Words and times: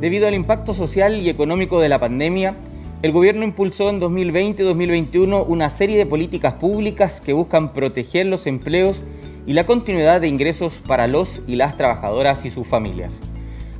Debido 0.00 0.28
al 0.28 0.34
impacto 0.34 0.74
social 0.74 1.20
y 1.20 1.28
económico 1.28 1.80
de 1.80 1.88
la 1.88 1.98
pandemia, 1.98 2.54
el 3.02 3.10
gobierno 3.12 3.44
impulsó 3.44 3.90
en 3.90 4.00
2020 4.00 4.62
y 4.62 4.66
2021 4.66 5.42
una 5.42 5.70
serie 5.70 5.98
de 5.98 6.06
políticas 6.06 6.54
públicas 6.54 7.20
que 7.20 7.32
buscan 7.32 7.72
proteger 7.72 8.26
los 8.26 8.46
empleos 8.46 9.02
y 9.46 9.54
la 9.54 9.66
continuidad 9.66 10.20
de 10.20 10.28
ingresos 10.28 10.80
para 10.86 11.08
los 11.08 11.42
y 11.46 11.56
las 11.56 11.76
trabajadoras 11.76 12.44
y 12.44 12.50
sus 12.50 12.66
familias. 12.66 13.20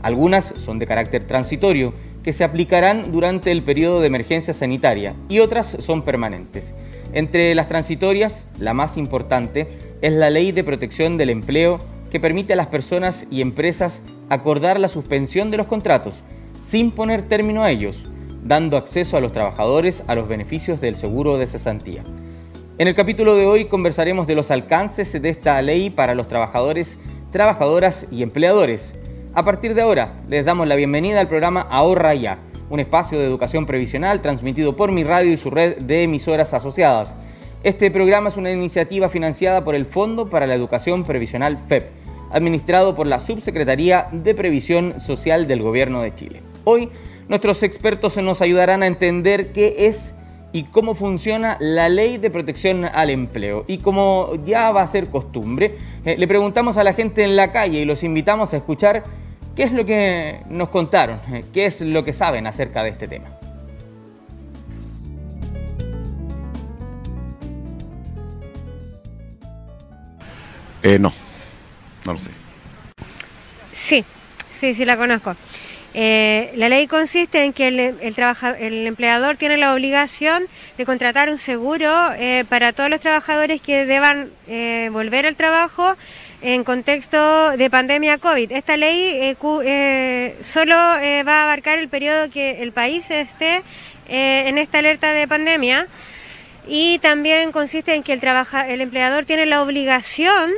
Algunas 0.03 0.45
son 0.45 0.79
de 0.79 0.87
carácter 0.87 1.25
transitorio, 1.25 1.93
que 2.23 2.33
se 2.33 2.45
aplicarán 2.45 3.13
durante 3.13 3.51
el 3.53 3.63
periodo 3.63 4.01
de 4.01 4.07
emergencia 4.07 4.55
sanitaria, 4.55 5.15
y 5.29 5.41
otras 5.41 5.77
son 5.81 6.03
permanentes. 6.03 6.75
Entre 7.13 7.55
las 7.55 7.69
transitorias, 7.69 8.45
la 8.59 8.75
más 8.75 8.97
importante 8.97 9.67
es 10.03 10.13
la 10.13 10.31
Ley 10.31 10.53
de 10.53 10.65
Protección 10.65 11.17
del 11.17 11.31
Empleo, 11.31 11.81
que 12.11 12.21
permite 12.21 12.53
a 12.53 12.57
las 12.57 12.67
personas 12.69 13.27
y 13.31 13.41
empresas 13.41 14.03
acordar 14.29 14.79
la 14.79 14.89
suspensión 14.89 15.51
de 15.51 15.57
los 15.57 15.67
contratos, 15.67 16.17
sin 16.59 16.91
poner 16.91 17.23
término 17.23 17.63
a 17.63 17.71
ellos, 17.71 18.05
dando 18.45 18.77
acceso 18.77 19.17
a 19.17 19.21
los 19.21 19.33
trabajadores 19.33 20.05
a 20.07 20.15
los 20.15 20.29
beneficios 20.29 20.81
del 20.81 20.97
seguro 20.97 21.39
de 21.39 21.47
cesantía. 21.47 22.03
En 22.79 22.87
el 22.87 22.95
capítulo 22.95 23.35
de 23.35 23.47
hoy 23.47 23.65
conversaremos 23.65 24.27
de 24.27 24.35
los 24.35 24.51
alcances 24.51 25.21
de 25.21 25.29
esta 25.29 25.61
ley 25.63 25.91
para 25.91 26.15
los 26.15 26.29
trabajadores, 26.29 26.97
trabajadoras 27.33 28.07
y 28.11 28.23
empleadores. 28.23 28.93
A 29.35 29.45
partir 29.45 29.75
de 29.75 29.83
ahora, 29.83 30.15
les 30.29 30.45
damos 30.45 30.67
la 30.67 30.75
bienvenida 30.75 31.21
al 31.21 31.29
programa 31.29 31.61
Ahorra 31.61 32.15
Ya, 32.15 32.39
un 32.71 32.81
espacio 32.81 33.19
de 33.19 33.27
educación 33.27 33.67
previsional 33.67 34.21
transmitido 34.21 34.75
por 34.75 34.91
mi 34.91 35.05
radio 35.05 35.33
y 35.33 35.37
su 35.37 35.51
red 35.51 35.77
de 35.79 36.03
emisoras 36.03 36.55
asociadas. 36.55 37.15
Este 37.63 37.91
programa 37.91 38.31
es 38.31 38.37
una 38.37 38.51
iniciativa 38.51 39.09
financiada 39.09 39.65
por 39.65 39.75
el 39.75 39.87
Fondo 39.87 40.29
para 40.29 40.47
la 40.47 40.55
Educación 40.55 41.05
Previsional 41.05 41.59
FEP, 41.59 41.91
administrado 42.31 42.97
por 42.97 43.07
la 43.07 43.21
Subsecretaría 43.21 44.09
de 44.13 44.35
Previsión 44.35 45.01
Social 45.01 45.47
del 45.47 45.63
Gobierno 45.63 46.03
de 46.03 46.15
Chile. 46.15 46.43
Hoy 46.65 46.91
Nuestros 47.29 47.63
expertos 47.63 48.17
nos 48.17 48.41
ayudarán 48.41 48.83
a 48.83 48.87
entender 48.87 49.53
qué 49.53 49.75
es 49.81 50.15
y 50.53 50.65
cómo 50.65 50.95
funciona 50.95 51.57
la 51.61 51.89
ley 51.89 52.19
de 52.19 52.31
protección 52.31 52.85
al 52.85 53.11
empleo. 53.11 53.65
Y 53.67 53.79
como 53.79 54.33
ya 54.45 54.71
va 54.73 54.83
a 54.83 54.87
ser 54.87 55.09
costumbre, 55.09 55.77
eh, 56.05 56.17
le 56.17 56.27
preguntamos 56.27 56.77
a 56.77 56.85
la 56.85 56.95
gente 56.95 57.25
en 57.25 57.37
la 57.37 57.53
calle 57.53 57.81
y 57.81 57.85
los 57.85 58.03
invitamos 58.03 58.55
a 58.55 58.57
escuchar 58.57 59.05
qué 59.55 59.65
es 59.65 59.73
lo 59.73 59.85
que 59.85 60.41
nos 60.49 60.69
contaron, 60.71 61.21
eh, 61.33 61.45
qué 61.53 61.67
es 61.67 61.81
lo 61.81 62.05
que 62.05 62.13
saben 62.13 62.47
acerca 62.47 62.83
de 62.83 62.91
este 62.91 63.09
tema. 63.09 63.29
Eh, 70.83 70.99
no, 70.99 71.13
no 72.05 72.13
lo 72.13 72.19
sé. 72.19 72.31
Sí, 73.73 74.05
sí, 74.49 74.75
sí 74.75 74.85
la 74.85 74.97
conozco. 74.97 75.35
Eh, 75.95 76.53
la 76.57 76.69
ley 76.69 76.87
consiste 76.87 77.45
en 77.45 77.53
que 77.53 77.69
el, 77.69 77.81
el, 77.81 78.87
empleador 78.87 79.37
tiene 79.37 79.57
la 79.57 79.73
obligación 79.73 80.45
de 80.77 80.85
contratar 80.85 81.31
un 81.31 81.39
seguro 81.39 81.91
eh, 82.17 82.45
para 82.49 82.73
todos 82.73 82.91
los 82.91 83.01
trabajadores 83.01 83.61
que 83.63 83.87
deban 83.87 84.31
eh, 84.49 84.91
volver 84.93 85.27
al 85.27 85.35
trabajo 85.35 85.97
en 86.43 86.63
contexto 86.63 87.57
de 87.57 87.71
pandemia 87.71 88.19
COVID. 88.19 88.53
Esta 88.53 88.77
ley 88.77 89.35
solo 90.41 90.75
va 90.77 91.35
a 91.35 91.43
abarcar 91.43 91.79
el 91.79 91.89
periodo 91.89 92.31
que 92.31 92.63
el 92.63 92.71
país 92.71 93.11
esté 93.11 93.63
en 94.09 94.57
esta 94.57 94.79
alerta 94.79 95.13
de 95.13 95.27
pandemia 95.27 95.89
y 96.69 97.01
también 97.01 97.51
consiste 97.51 97.95
en 97.95 98.05
que 98.05 98.13
el, 98.13 98.21
el 98.69 98.81
empleador 98.83 99.25
tiene 99.25 99.47
la 99.47 99.63
obligación 99.63 100.53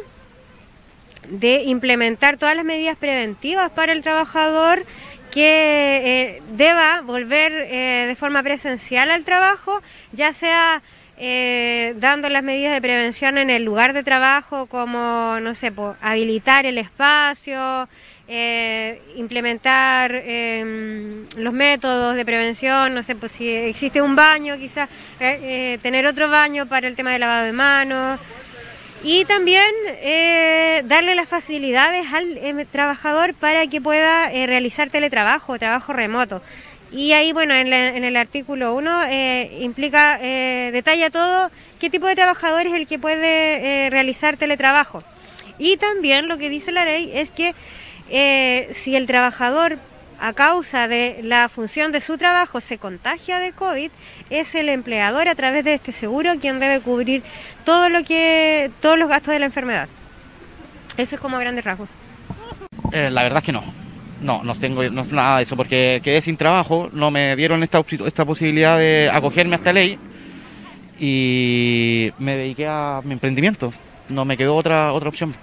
de 1.30 1.62
implementar 1.62 2.36
todas 2.36 2.56
las 2.56 2.64
medidas 2.64 2.97
preventivas 2.97 3.70
para 3.70 3.92
el 3.92 4.02
trabajador 4.02 4.84
que 5.30 6.36
eh, 6.36 6.42
deba 6.52 7.00
volver 7.02 7.52
eh, 7.52 8.06
de 8.08 8.16
forma 8.16 8.42
presencial 8.42 9.10
al 9.10 9.24
trabajo, 9.24 9.82
ya 10.12 10.32
sea 10.32 10.82
eh, 11.16 11.94
dando 11.98 12.28
las 12.28 12.42
medidas 12.42 12.72
de 12.74 12.80
prevención 12.80 13.38
en 13.38 13.50
el 13.50 13.64
lugar 13.64 13.92
de 13.92 14.02
trabajo, 14.02 14.66
como, 14.66 15.38
no 15.41 15.54
sé, 15.54 15.72
habilitar 16.00 16.66
el 16.66 16.78
espacio, 16.78 17.88
implementar 19.16 20.14
em, 20.14 21.26
los 21.36 21.52
métodos 21.52 22.14
de 22.14 22.24
prevención, 22.24 22.94
no 22.94 23.02
sé, 23.02 23.16
pues 23.16 23.32
si 23.32 23.48
existe 23.48 24.00
un 24.00 24.14
baño, 24.14 24.56
quizás 24.56 24.88
tener 25.18 26.06
otro 26.06 26.30
baño 26.30 26.66
para 26.66 26.86
el 26.86 26.94
tema 26.94 27.10
de 27.10 27.18
lavado 27.18 27.44
de 27.47 27.52
manos, 27.52 28.20
y 29.03 29.25
también 29.25 29.65
eh, 29.87 30.83
darle 30.84 31.15
las 31.15 31.28
facilidades 31.28 32.06
al 32.12 32.37
eh, 32.37 32.66
trabajador 32.71 33.34
para 33.34 33.66
que 33.66 33.81
pueda 33.81 34.31
eh, 34.33 34.47
realizar 34.47 34.91
teletrabajo, 34.91 35.59
trabajo 35.59 35.93
remoto. 35.93 36.43
Y 36.93 37.12
ahí, 37.12 37.33
bueno, 37.33 37.55
en, 37.55 37.72
el 37.72 38.16
artículo 38.16 38.75
1 38.75 39.12
implica, 39.60 40.19
detalla 40.19 41.09
todo 41.09 41.49
qué 41.78 41.89
tipo 41.89 42.09
de 42.09 42.16
trabajador 42.16 42.66
es 42.66 42.72
el 42.72 42.89
que 42.89 42.99
puede 42.99 43.89
realizar 43.91 44.37
teletrabajo. 44.37 45.05
Y 45.56 45.77
también 45.77 46.27
lo 46.27 46.37
que 46.37 46.49
dice 46.49 46.72
la 46.72 46.84
ley 46.84 47.12
es 47.15 47.31
que 47.31 47.55
si 48.75 48.97
el 48.97 49.06
trabajador 49.06 49.78
a 50.20 50.32
causa 50.34 50.86
de 50.86 51.20
la 51.22 51.48
función 51.48 51.92
de 51.92 52.00
su 52.00 52.19
trabajo 52.19 52.60
se 52.60 52.78
contagia 52.78 53.38
de 53.38 53.53
COVID, 53.53 53.91
es 54.28 54.54
el 54.54 54.69
empleador 54.69 55.28
a 55.28 55.34
través 55.34 55.64
de 55.64 55.75
este 55.75 55.92
seguro 55.92 56.34
quien 56.41 56.60
debe 56.60 56.81
cubrir 56.81 57.22
todo 57.64 57.88
lo 57.88 58.04
que, 58.04 58.70
todos 58.80 58.98
los 58.98 59.09
gastos 59.09 59.32
de 59.32 59.41
la 59.41 59.47
enfermedad. 59.47 59.88
Eso 60.97 61.16
es 61.16 61.20
como 61.20 61.38
grandes 61.38 61.64
rasgos. 61.64 61.88
Eh, 62.92 63.09
la 63.10 63.22
verdad 63.22 63.38
es 63.38 63.44
que 63.44 63.53
no. 63.53 63.62
No, 64.20 64.44
no 64.44 64.54
tengo 64.54 64.82
nada 64.82 65.38
de 65.38 65.44
eso, 65.44 65.56
porque 65.56 66.03
quedé 66.04 66.20
sin 66.20 66.36
trabajo, 66.36 66.91
no 66.92 67.10
me 67.10 67.34
dieron 67.36 67.62
esta, 67.62 67.82
esta 68.06 68.26
posibilidad 68.26 68.76
de 68.76 69.10
acogerme 69.10 69.54
a 69.54 69.59
esta 69.59 69.72
ley 69.72 69.98
y 70.98 72.12
me 72.19 72.36
dediqué 72.36 72.66
a 72.69 73.00
mi 73.03 73.14
emprendimiento. 73.14 73.72
No 74.10 74.26
me 74.26 74.36
quedó 74.36 74.56
otra, 74.56 74.92
otra 74.92 75.09
opción. 75.09 75.34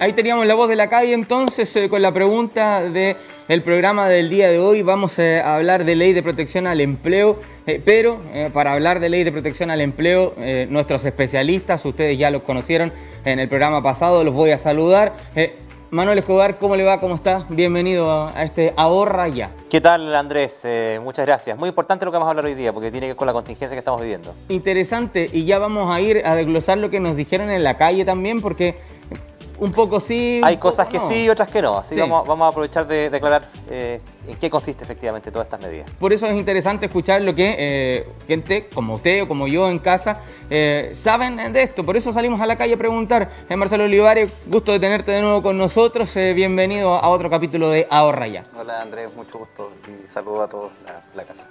Ahí 0.00 0.14
teníamos 0.14 0.46
la 0.46 0.54
voz 0.54 0.70
de 0.70 0.76
la 0.76 0.88
calle 0.88 1.12
entonces 1.12 1.76
eh, 1.76 1.90
con 1.90 2.00
la 2.00 2.10
pregunta 2.10 2.80
del 2.80 3.62
programa 3.62 4.08
del 4.08 4.30
día 4.30 4.48
de 4.48 4.58
hoy. 4.58 4.80
Vamos 4.80 5.18
eh, 5.18 5.42
a 5.42 5.56
hablar 5.56 5.84
de 5.84 5.94
ley 5.94 6.14
de 6.14 6.22
protección 6.22 6.66
al 6.66 6.80
empleo, 6.80 7.38
eh, 7.66 7.82
pero 7.84 8.18
para 8.54 8.72
hablar 8.72 8.98
de 8.98 9.10
ley 9.10 9.24
de 9.24 9.30
protección 9.30 9.70
al 9.70 9.82
empleo, 9.82 10.32
nuestros 10.70 11.04
especialistas, 11.04 11.84
ustedes 11.84 12.16
ya 12.16 12.30
los 12.30 12.40
conocieron 12.44 12.90
en 13.26 13.40
el 13.40 13.48
programa 13.50 13.82
pasado, 13.82 14.24
los 14.24 14.32
voy 14.32 14.52
a 14.52 14.58
saludar. 14.58 15.12
Manuel 15.90 16.20
Escobar, 16.20 16.56
¿cómo 16.56 16.76
le 16.76 16.84
va? 16.84 16.98
¿Cómo 16.98 17.16
está? 17.16 17.44
Bienvenido 17.50 18.30
a 18.34 18.42
este 18.42 18.72
Ahorra 18.76 19.28
Ya. 19.28 19.50
¿Qué 19.68 19.82
tal, 19.82 20.14
Andrés? 20.14 20.66
muchas 21.02 21.26
gracias. 21.26 21.58
Muy 21.58 21.68
importante 21.68 22.06
lo 22.06 22.10
que 22.10 22.16
vamos 22.16 22.28
a 22.28 22.30
hablar 22.30 22.46
hoy 22.46 22.54
día, 22.54 22.72
porque 22.72 22.90
tiene 22.90 23.08
que 23.08 23.10
ver 23.10 23.16
con 23.16 23.26
la 23.26 23.34
contingencia 23.34 23.74
que 23.74 23.80
estamos 23.80 24.00
viviendo. 24.00 24.32
Interesante, 24.48 25.28
y 25.30 25.44
ya 25.44 25.58
vamos 25.58 25.94
a 25.94 26.00
ir 26.00 26.22
a 26.24 26.36
desglosar 26.36 26.78
lo 26.78 26.88
que 26.88 27.00
nos 27.00 27.16
dijeron 27.16 27.50
en 27.50 27.62
la 27.62 27.76
calle 27.76 28.06
también, 28.06 28.40
porque 28.40 28.76
un 29.60 29.72
poco 29.72 30.00
sí. 30.00 30.40
Hay 30.42 30.56
cosas 30.56 30.88
que 30.88 30.98
sí 31.00 31.24
y 31.24 31.28
otras 31.28 31.50
que 31.50 31.62
no. 31.62 31.78
Así 31.78 31.98
Vamos, 31.98 32.26
vamos, 32.26 32.46
a 32.46 32.48
aprovechar 32.48 32.86
de 32.86 33.10
declarar 33.10 33.48
eh, 33.68 34.00
en 34.26 34.36
qué 34.36 34.50
consiste 34.50 34.82
efectivamente 34.82 35.30
todas 35.30 35.46
estas 35.46 35.60
medidas. 35.62 35.88
Por 35.98 36.12
eso 36.12 36.26
es 36.26 36.36
interesante 36.36 36.86
escuchar 36.86 37.20
lo 37.20 37.34
que 37.34 37.54
eh, 37.58 38.08
gente 38.26 38.68
como 38.74 38.94
usted 38.94 39.22
o 39.22 39.28
como 39.28 39.46
yo 39.46 39.68
en 39.68 39.78
casa 39.78 40.20
eh, 40.48 40.90
saben 40.94 41.52
de 41.52 41.62
esto. 41.62 41.84
Por 41.84 41.96
eso 41.96 42.12
salimos 42.12 42.40
a 42.40 42.46
la 42.46 42.56
calle 42.56 42.74
a 42.74 42.78
preguntar. 42.78 43.30
Marcelo 43.54 43.84
Olivares, 43.84 44.32
gusto 44.46 44.72
de 44.72 44.80
tenerte 44.80 45.12
de 45.12 45.20
nuevo 45.20 45.42
con 45.42 45.58
nosotros. 45.58 46.14
bienvenido 46.14 46.94
a 46.94 47.08
otro 47.08 47.28
capítulo 47.28 47.70
de 47.70 47.86
Ahorra 47.90 48.26
Ya. 48.26 48.44
Hola 48.58 48.80
Andrés, 48.80 49.14
mucho 49.14 49.38
gusto 49.38 49.70
y 49.86 50.08
saludo 50.08 50.42
a 50.42 50.48
todos 50.48 50.72
la, 50.86 51.02
la 51.14 51.24
casa. 51.24 51.48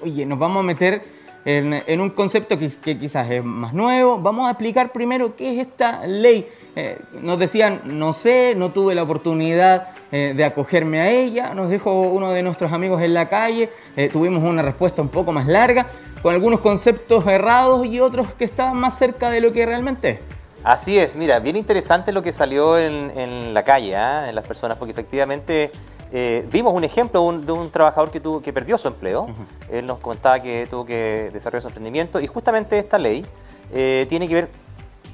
oye, 0.00 0.24
nos 0.24 0.38
vamos 0.38 0.60
a 0.60 0.62
meter 0.62 1.21
en, 1.44 2.00
un 2.00 2.10
concepto 2.10 2.58
que, 2.58 2.68
quizás 2.68 3.30
es 3.30 3.44
más 3.44 3.72
nuevo. 3.72 4.18
Vamos 4.18 4.46
a 4.46 4.50
explicar 4.50 4.92
primero 4.92 5.34
qué 5.36 5.54
es 5.54 5.66
esta 5.66 6.06
ley. 6.06 6.46
Eh, 6.76 6.98
nos 7.20 7.38
decían, 7.38 7.82
no 7.84 8.12
sé, 8.12 8.54
no 8.56 8.70
tuve 8.70 8.94
la 8.94 9.02
oportunidad 9.02 9.88
eh, 10.10 10.32
de 10.34 10.44
acogerme 10.44 11.00
a 11.00 11.10
ella, 11.10 11.54
nos 11.54 11.70
dijo 11.70 11.92
uno 12.00 12.30
de 12.30 12.42
nuestros 12.42 12.72
amigos 12.72 13.02
en 13.02 13.12
la 13.12 13.28
calle, 13.28 13.68
eh, 13.96 14.08
tuvimos 14.10 14.42
una 14.42 14.62
respuesta 14.62 15.02
un 15.02 15.08
poco 15.08 15.32
más 15.32 15.46
larga, 15.46 15.86
con 16.22 16.32
algunos 16.32 16.60
conceptos 16.60 17.26
errados 17.26 17.84
y 17.86 18.00
otros 18.00 18.32
que 18.34 18.44
estaban 18.44 18.78
más 18.78 18.96
cerca 18.96 19.30
de 19.30 19.40
lo 19.40 19.52
que 19.52 19.66
realmente 19.66 20.08
es. 20.08 20.18
Así 20.64 20.96
es, 20.96 21.16
mira, 21.16 21.40
bien 21.40 21.56
interesante 21.56 22.12
lo 22.12 22.22
que 22.22 22.32
salió 22.32 22.78
en, 22.78 23.52
la 23.52 23.64
calle, 23.64 23.96
¿ah? 23.96 24.28
en 24.28 24.34
las 24.34 24.46
personas, 24.46 24.78
porque 24.78 24.92
efectivamente 24.92 25.72
eh, 26.14 26.46
vimos 26.52 26.74
un 26.74 26.84
ejemplo 26.84 27.32
de 27.32 27.52
un 27.52 27.70
trabajador 27.70 28.10
que, 28.10 28.20
tuvo, 28.20 28.42
que 28.42 28.52
perdió 28.52 28.76
su 28.76 28.86
empleo. 28.86 29.28
Él 29.70 29.86
nos 29.86 29.98
contaba 29.98 30.40
que 30.40 30.66
tuvo 30.68 30.84
que 30.84 31.30
desarrollar 31.32 31.62
su 31.62 31.68
emprendimiento 31.68 32.20
y 32.20 32.26
justamente 32.26 32.76
esta 32.78 32.98
ley 32.98 33.24
eh, 33.72 34.04
tiene 34.10 34.28
que 34.28 34.34
ver 34.34 34.48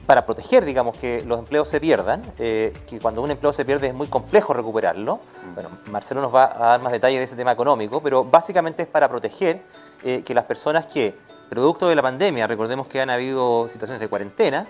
para 0.07 0.27
proteger, 0.27 0.65
digamos, 0.65 0.99
que 0.99 1.23
los 1.25 1.39
empleos 1.39 1.69
se 1.69 1.81
pierdan, 1.81 2.23
eh, 2.39 2.73
que 2.89 2.99
cuando 2.99 3.23
un 3.23 3.31
empleo 3.31 3.53
se 3.53 3.65
pierde 3.65 3.89
es 3.89 3.95
muy 3.95 4.09
complejo 4.09 4.53
recuperarlo. 4.55 5.21
Bueno, 5.55 5.69
Marcelo 5.87 6.21
nos 6.21 6.35
va 6.35 6.47
a 6.53 6.71
dar 6.71 6.81
más 6.81 6.91
detalles 6.91 7.21
de 7.21 7.25
ese 7.25 7.37
tema 7.37 7.53
económico, 7.53 8.03
pero 8.03 8.25
básicamente 8.25 8.83
es 8.83 8.89
para 8.89 9.09
proteger 9.09 9.63
que 10.03 10.35
las 10.35 10.45
personas 10.45 10.87
que, 10.87 11.15
producto 11.51 11.89
de 11.89 11.95
la 11.95 12.03
pandemia, 12.03 12.47
recordemos 12.47 12.87
que 12.87 13.01
han 13.01 13.11
habido 13.11 13.69
situaciones 13.69 14.01
de 14.01 14.09
cuarentena, 14.09 14.67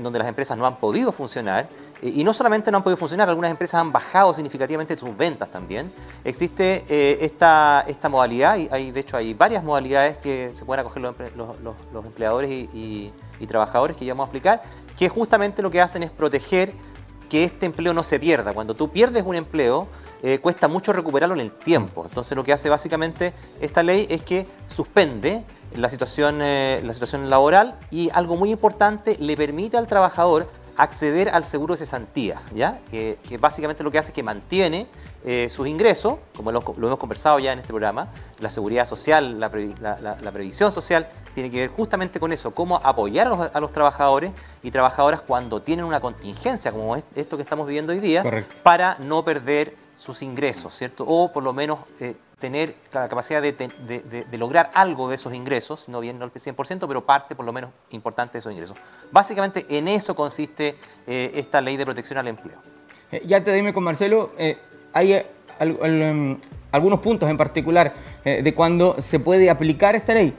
donde 0.00 0.18
las 0.18 0.28
empresas 0.28 0.56
no 0.56 0.64
han 0.66 0.76
podido 0.76 1.12
funcionar, 1.12 1.68
y 2.02 2.24
no 2.24 2.32
solamente 2.32 2.70
no 2.70 2.78
han 2.78 2.82
podido 2.82 2.96
funcionar, 2.96 3.28
algunas 3.28 3.50
empresas 3.50 3.80
han 3.80 3.92
bajado 3.92 4.32
significativamente 4.32 4.96
sus 4.96 5.14
ventas 5.16 5.50
también. 5.50 5.92
Existe 6.24 6.84
eh, 6.88 7.18
esta, 7.20 7.84
esta 7.86 8.08
modalidad, 8.08 8.56
y 8.56 8.68
hay, 8.70 8.90
de 8.90 9.00
hecho 9.00 9.16
hay 9.16 9.34
varias 9.34 9.62
modalidades 9.62 10.18
que 10.18 10.50
se 10.52 10.64
pueden 10.64 10.80
acoger 10.80 11.02
los, 11.02 11.14
los, 11.92 12.04
empleadores 12.04 12.50
y, 12.50 13.12
trabajadores 13.48 13.96
que 13.96 14.04
ya 14.04 14.12
vamos 14.12 14.24
a 14.24 14.26
explicar, 14.26 14.62
que 14.98 15.08
justamente 15.08 15.62
lo 15.62 15.70
que 15.70 15.80
hacen 15.80 16.02
es 16.02 16.10
proteger 16.10 16.72
que 17.28 17.44
este 17.44 17.66
empleo 17.66 17.94
no 17.94 18.04
se 18.04 18.20
pierda. 18.20 18.52
Cuando 18.52 18.74
tú 18.74 18.90
pierdes 18.90 19.24
un 19.24 19.34
empleo, 19.34 19.88
eh, 20.22 20.38
cuesta 20.40 20.68
mucho 20.68 20.92
recuperarlo 20.92 21.34
en 21.34 21.40
el 21.40 21.50
tiempo. 21.50 22.04
Entonces 22.04 22.36
lo 22.36 22.44
que 22.44 22.52
hace 22.52 22.68
básicamente 22.68 23.32
esta 23.60 23.82
ley 23.82 24.06
es 24.10 24.22
que 24.22 24.46
suspende 24.68 25.44
la 25.74 25.88
situación, 25.88 26.40
eh, 26.42 26.80
la 26.84 26.92
situación 26.92 27.30
laboral 27.30 27.78
y 27.90 28.10
algo 28.12 28.36
muy 28.36 28.50
importante, 28.50 29.16
le 29.18 29.36
permite 29.36 29.76
al 29.76 29.86
trabajador 29.86 30.48
acceder 30.82 31.28
al 31.28 31.44
seguro 31.44 31.74
de 31.74 31.78
cesantía, 31.78 32.40
¿ya? 32.54 32.80
Que, 32.90 33.18
básicamente 33.38 33.82
lo 33.82 33.90
que 33.90 33.98
hace 33.98 34.08
es 34.08 34.14
que 34.14 34.22
mantiene 34.22 34.86
eh, 35.24 35.48
sus 35.50 35.68
ingresos, 35.68 36.18
como 36.34 36.50
lo, 36.52 36.60
hemos 36.60 36.98
conversado 36.98 37.38
ya 37.38 37.52
en 37.52 37.58
este 37.58 37.68
programa, 37.68 38.08
la 38.38 38.50
seguridad 38.50 38.86
social, 38.86 39.38
la, 39.38 39.50
previsión 39.50 40.72
social, 40.72 41.08
tiene 41.34 41.50
que 41.50 41.58
ver 41.58 41.70
justamente 41.70 42.18
con 42.18 42.32
eso, 42.32 42.52
cómo 42.52 42.76
apoyar 42.76 43.26
a 43.52 43.60
los, 43.60 43.72
trabajadores 43.72 44.32
y 44.62 44.70
trabajadoras 44.70 45.20
cuando 45.20 45.60
tienen 45.60 45.84
una 45.84 46.00
contingencia 46.00 46.72
como 46.72 46.96
esto 46.96 47.36
que 47.36 47.42
estamos 47.42 47.66
viviendo 47.66 47.92
hoy 47.92 48.00
día, 48.00 48.24
para 48.62 48.96
no 48.98 49.24
perder 49.24 49.74
sus 49.96 50.22
ingresos, 50.22 50.74
¿cierto? 50.74 51.04
O 51.06 51.30
por 51.30 51.42
lo 51.42 51.52
menos 51.52 51.80
eh, 52.00 52.14
tener 52.40 52.74
la 52.92 53.08
capacidad 53.08 53.40
de, 53.40 54.26
lograr 54.32 54.70
algo 54.74 55.08
de 55.08 55.14
esos 55.14 55.32
ingresos, 55.34 55.88
no 55.88 56.00
bien 56.00 56.20
el 56.20 56.32
100%, 56.32 56.86
pero 56.88 57.04
parte 57.04 57.36
por 57.36 57.44
lo 57.44 57.52
menos 57.52 57.70
importante 57.90 58.32
de 58.32 58.38
esos 58.40 58.52
ingresos. 58.52 58.76
Básicamente 59.12 59.66
en 59.68 59.86
eso 59.86 60.16
consiste 60.16 60.74
eh, 61.06 61.30
esta 61.34 61.60
ley 61.60 61.76
de 61.76 61.84
protección 61.84 62.18
al 62.18 62.26
empleo. 62.26 62.56
Eh, 63.12 63.22
ya 63.26 63.44
te 63.44 63.52
dime 63.52 63.72
con 63.72 63.84
Marcelo, 63.84 64.32
eh, 64.38 64.58
hay 64.92 65.22
em, 65.60 66.38
algunos 66.72 67.00
puntos 67.00 67.28
en 67.28 67.36
particular 67.36 67.94
de 68.24 68.54
cuando 68.54 69.00
se 69.00 69.18
puede 69.18 69.50
aplicar 69.50 69.94
esta 69.94 70.14
ley. 70.14 70.34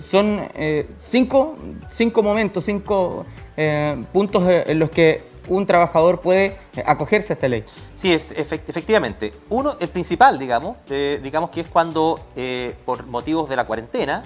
son 0.00 0.48
cinco, 0.98 1.56
cinco 1.90 2.22
momentos, 2.22 2.64
cinco 2.64 3.24
puntos 4.12 4.44
en 4.46 4.78
los 4.78 4.90
que 4.90 5.29
un 5.48 5.66
trabajador 5.66 6.20
puede 6.20 6.58
eh, 6.76 6.82
acogerse 6.86 7.32
a 7.32 7.34
esta 7.34 7.48
ley. 7.48 7.64
Sí, 7.96 8.12
es, 8.12 8.32
efectivamente. 8.32 9.32
Uno, 9.48 9.76
el 9.78 9.88
principal, 9.88 10.38
digamos, 10.38 10.76
eh, 10.88 11.20
digamos 11.22 11.50
que 11.50 11.62
es 11.62 11.68
cuando 11.68 12.20
eh, 12.36 12.74
por 12.84 13.06
motivos 13.06 13.48
de 13.48 13.56
la 13.56 13.64
cuarentena 13.64 14.24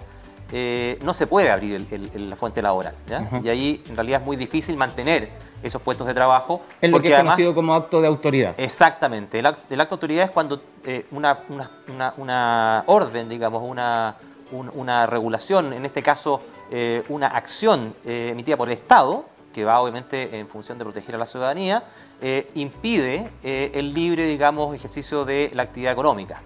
no 1.03 1.15
se 1.15 1.27
puede 1.27 1.51
abrir 1.51 1.85
la 2.15 2.37
fuente 2.37 2.63
laboral. 2.63 2.95
Y 3.43 3.49
ahí 3.49 3.83
en 3.89 3.97
realidad 3.97 4.21
es 4.21 4.27
muy 4.27 4.37
difícil 4.37 4.77
mantener 4.77 5.29
esos 5.65 5.83
puestos 5.83 6.07
de 6.07 6.15
trabajo. 6.15 6.63
Es 6.81 6.91
lo 6.91 7.03
que 7.03 7.11
es 7.13 7.17
conocido 7.17 7.53
como 7.57 7.75
acto 7.75 8.01
de 8.01 8.07
autoridad. 8.07 8.55
Exactamente. 8.57 9.41
El, 9.41 9.47
acto, 9.47 9.75
de 9.75 9.83
autoridad 9.83 10.27
es 10.27 10.31
cuando 10.31 10.63
una, 11.11 11.41
una, 12.19 12.85
orden, 12.87 13.29
digamos, 13.29 13.65
una, 13.65 14.15
una 14.53 15.07
regulación, 15.07 15.73
en 15.73 15.85
este 15.85 16.05
caso 16.05 16.41
una 17.09 17.29
acción 17.29 17.93
emitida 18.05 18.57
por 18.57 18.69
el 18.69 18.75
Estado, 18.75 19.25
que 19.55 19.65
va 19.65 19.81
obviamente 19.81 20.39
en 20.39 20.49
función 20.49 20.77
de 20.77 20.85
proteger 20.85 21.15
a 21.15 21.19
la 21.19 21.27
ciudadanía, 21.27 21.85
eh, 22.21 22.51
impide 22.55 23.31
eh, 23.43 23.71
el 23.75 23.95
libre, 23.95 24.27
digamos, 24.27 24.75
ejercicio 24.75 25.25
de 25.25 25.51
la 25.55 25.63
actividad 25.63 25.93
económica. 25.93 26.43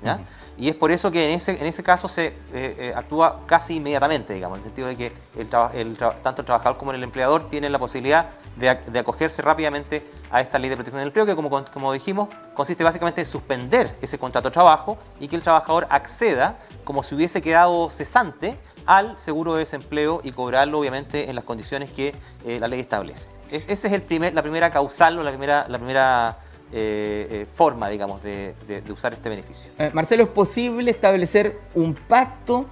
Y 0.59 0.69
es 0.69 0.75
por 0.75 0.91
eso 0.91 1.11
que 1.11 1.29
en 1.29 1.37
ese, 1.37 1.53
en 1.53 1.67
ese 1.67 1.83
caso 1.85 2.09
se 2.09 2.35
eh, 2.53 2.93
actúa 2.95 3.47
casi 3.47 3.77
inmediatamente, 3.77 4.35
digamos, 4.35 4.59
en 4.59 4.65
el 4.65 4.65
sentido 4.65 4.89
de 4.89 4.97
que 4.97 5.13
el, 5.39 5.49
tanto 5.49 6.43
el 6.43 6.47
trabajador 6.47 6.77
como 6.77 6.93
el 6.93 7.03
empleador 7.03 7.49
tienen 7.49 7.73
la 7.73 7.79
posibilidad 7.79 8.31
de, 8.57 8.99
acogerse 8.99 9.41
rápidamente 9.41 10.05
a 10.31 10.41
esta 10.41 10.59
ley 10.59 10.69
de 10.69 10.77
protección 10.77 10.99
del 10.99 11.09
empleo, 11.09 11.25
que 11.25 11.37
como, 11.37 11.65
como 11.73 11.93
dijimos, 11.93 12.29
consiste 12.55 12.85
básicamente 12.85 13.21
en 13.21 13.27
suspender 13.27 13.97
ese 14.03 14.19
contrato 14.19 14.49
de 14.49 14.53
trabajo 14.53 14.99
y 15.21 15.29
que 15.29 15.37
el 15.37 15.43
trabajador 15.43 15.87
acceda 15.91 16.59
como 16.85 17.03
si 17.03 17.15
hubiese 17.15 17.41
quedado 17.41 17.89
cesante 17.89 18.59
al 18.89 19.19
seguro 19.19 19.53
de 19.53 19.61
desempleo 19.61 20.23
y 20.25 20.33
cobrarlo 20.33 20.79
obviamente 20.81 21.29
en 21.29 21.35
las 21.37 21.45
condiciones 21.45 21.93
que 21.93 22.15
eh, 22.47 22.59
la 22.59 22.69
ley 22.69 22.81
establece. 22.81 23.29
esa 23.51 23.87
es 23.87 23.93
el 23.93 24.01
primer, 24.01 24.33
la 24.33 24.41
primera 24.41 24.71
causal 24.71 25.19
o 25.19 25.23
la 25.23 25.31
primera, 25.31 25.67
la 25.69 25.77
primera 25.77 26.39
eh, 26.73 27.29
eh, 27.31 27.47
forma, 27.55 27.91
digamos, 27.91 28.23
de, 28.23 28.55
usar 28.91 29.13
este 29.13 29.29
beneficio. 29.29 29.71
Marcelo, 29.93 30.25
¿es 30.25 30.31
posible 30.31 30.91
establecer 30.91 31.61
un 31.75 31.95
pacto 31.95 32.65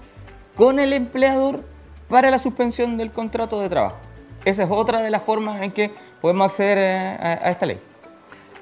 con 0.54 0.78
el 0.78 0.94
empleador 0.94 1.62
para 2.08 2.30
la 2.30 2.38
suspensión 2.38 2.96
del 2.96 3.12
contrato 3.12 3.60
de 3.60 3.68
trabajo? 3.68 3.98
Esa 4.46 4.62
es 4.62 4.70
otra 4.70 5.02
de 5.02 5.10
las 5.10 5.22
formas 5.22 5.60
en 5.60 5.70
que 5.70 5.92
podemos 6.22 6.46
acceder 6.48 6.78
a, 7.20 7.50
esta 7.50 7.66
ley. 7.66 7.78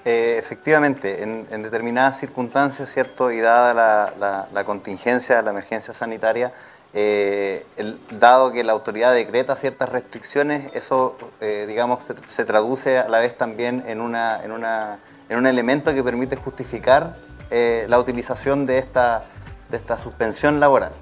efectivamente, 0.04 1.22
en, 1.22 1.62
determinadas 1.62 2.18
circunstancias, 2.18 2.90
¿cierto? 2.90 3.30
Y 3.30 3.38
dada 3.38 3.72
la, 4.18 4.48
la 4.52 4.64
contingencia, 4.64 5.40
la 5.40 5.52
emergencia 5.52 5.94
sanitaria, 5.94 6.52
eh, 6.96 7.66
dado 8.20 8.52
que 8.52 8.62
la 8.62 8.72
autoridad 8.72 9.12
decreta 9.12 9.56
ciertas 9.56 9.88
restricciones, 9.88 10.70
eso, 10.74 11.16
eh, 11.40 11.64
digamos, 11.66 12.04
se, 12.28 12.44
traduce 12.44 12.98
a 12.98 13.08
la 13.08 13.18
vez 13.18 13.36
también 13.36 13.82
en, 13.86 14.00
una, 14.00 14.42
en, 14.44 14.52
una, 14.52 14.98
en 15.28 15.38
un 15.38 15.46
elemento 15.48 15.92
que 15.92 16.04
permite 16.04 16.36
justificar 16.36 17.16
eh, 17.50 17.86
la 17.88 17.98
utilización 17.98 18.64
de 18.64 18.78
esta, 18.78 19.24
de 19.70 19.76
esta 19.76 19.98
suspensión 19.98 20.60
laboral. 20.60 20.92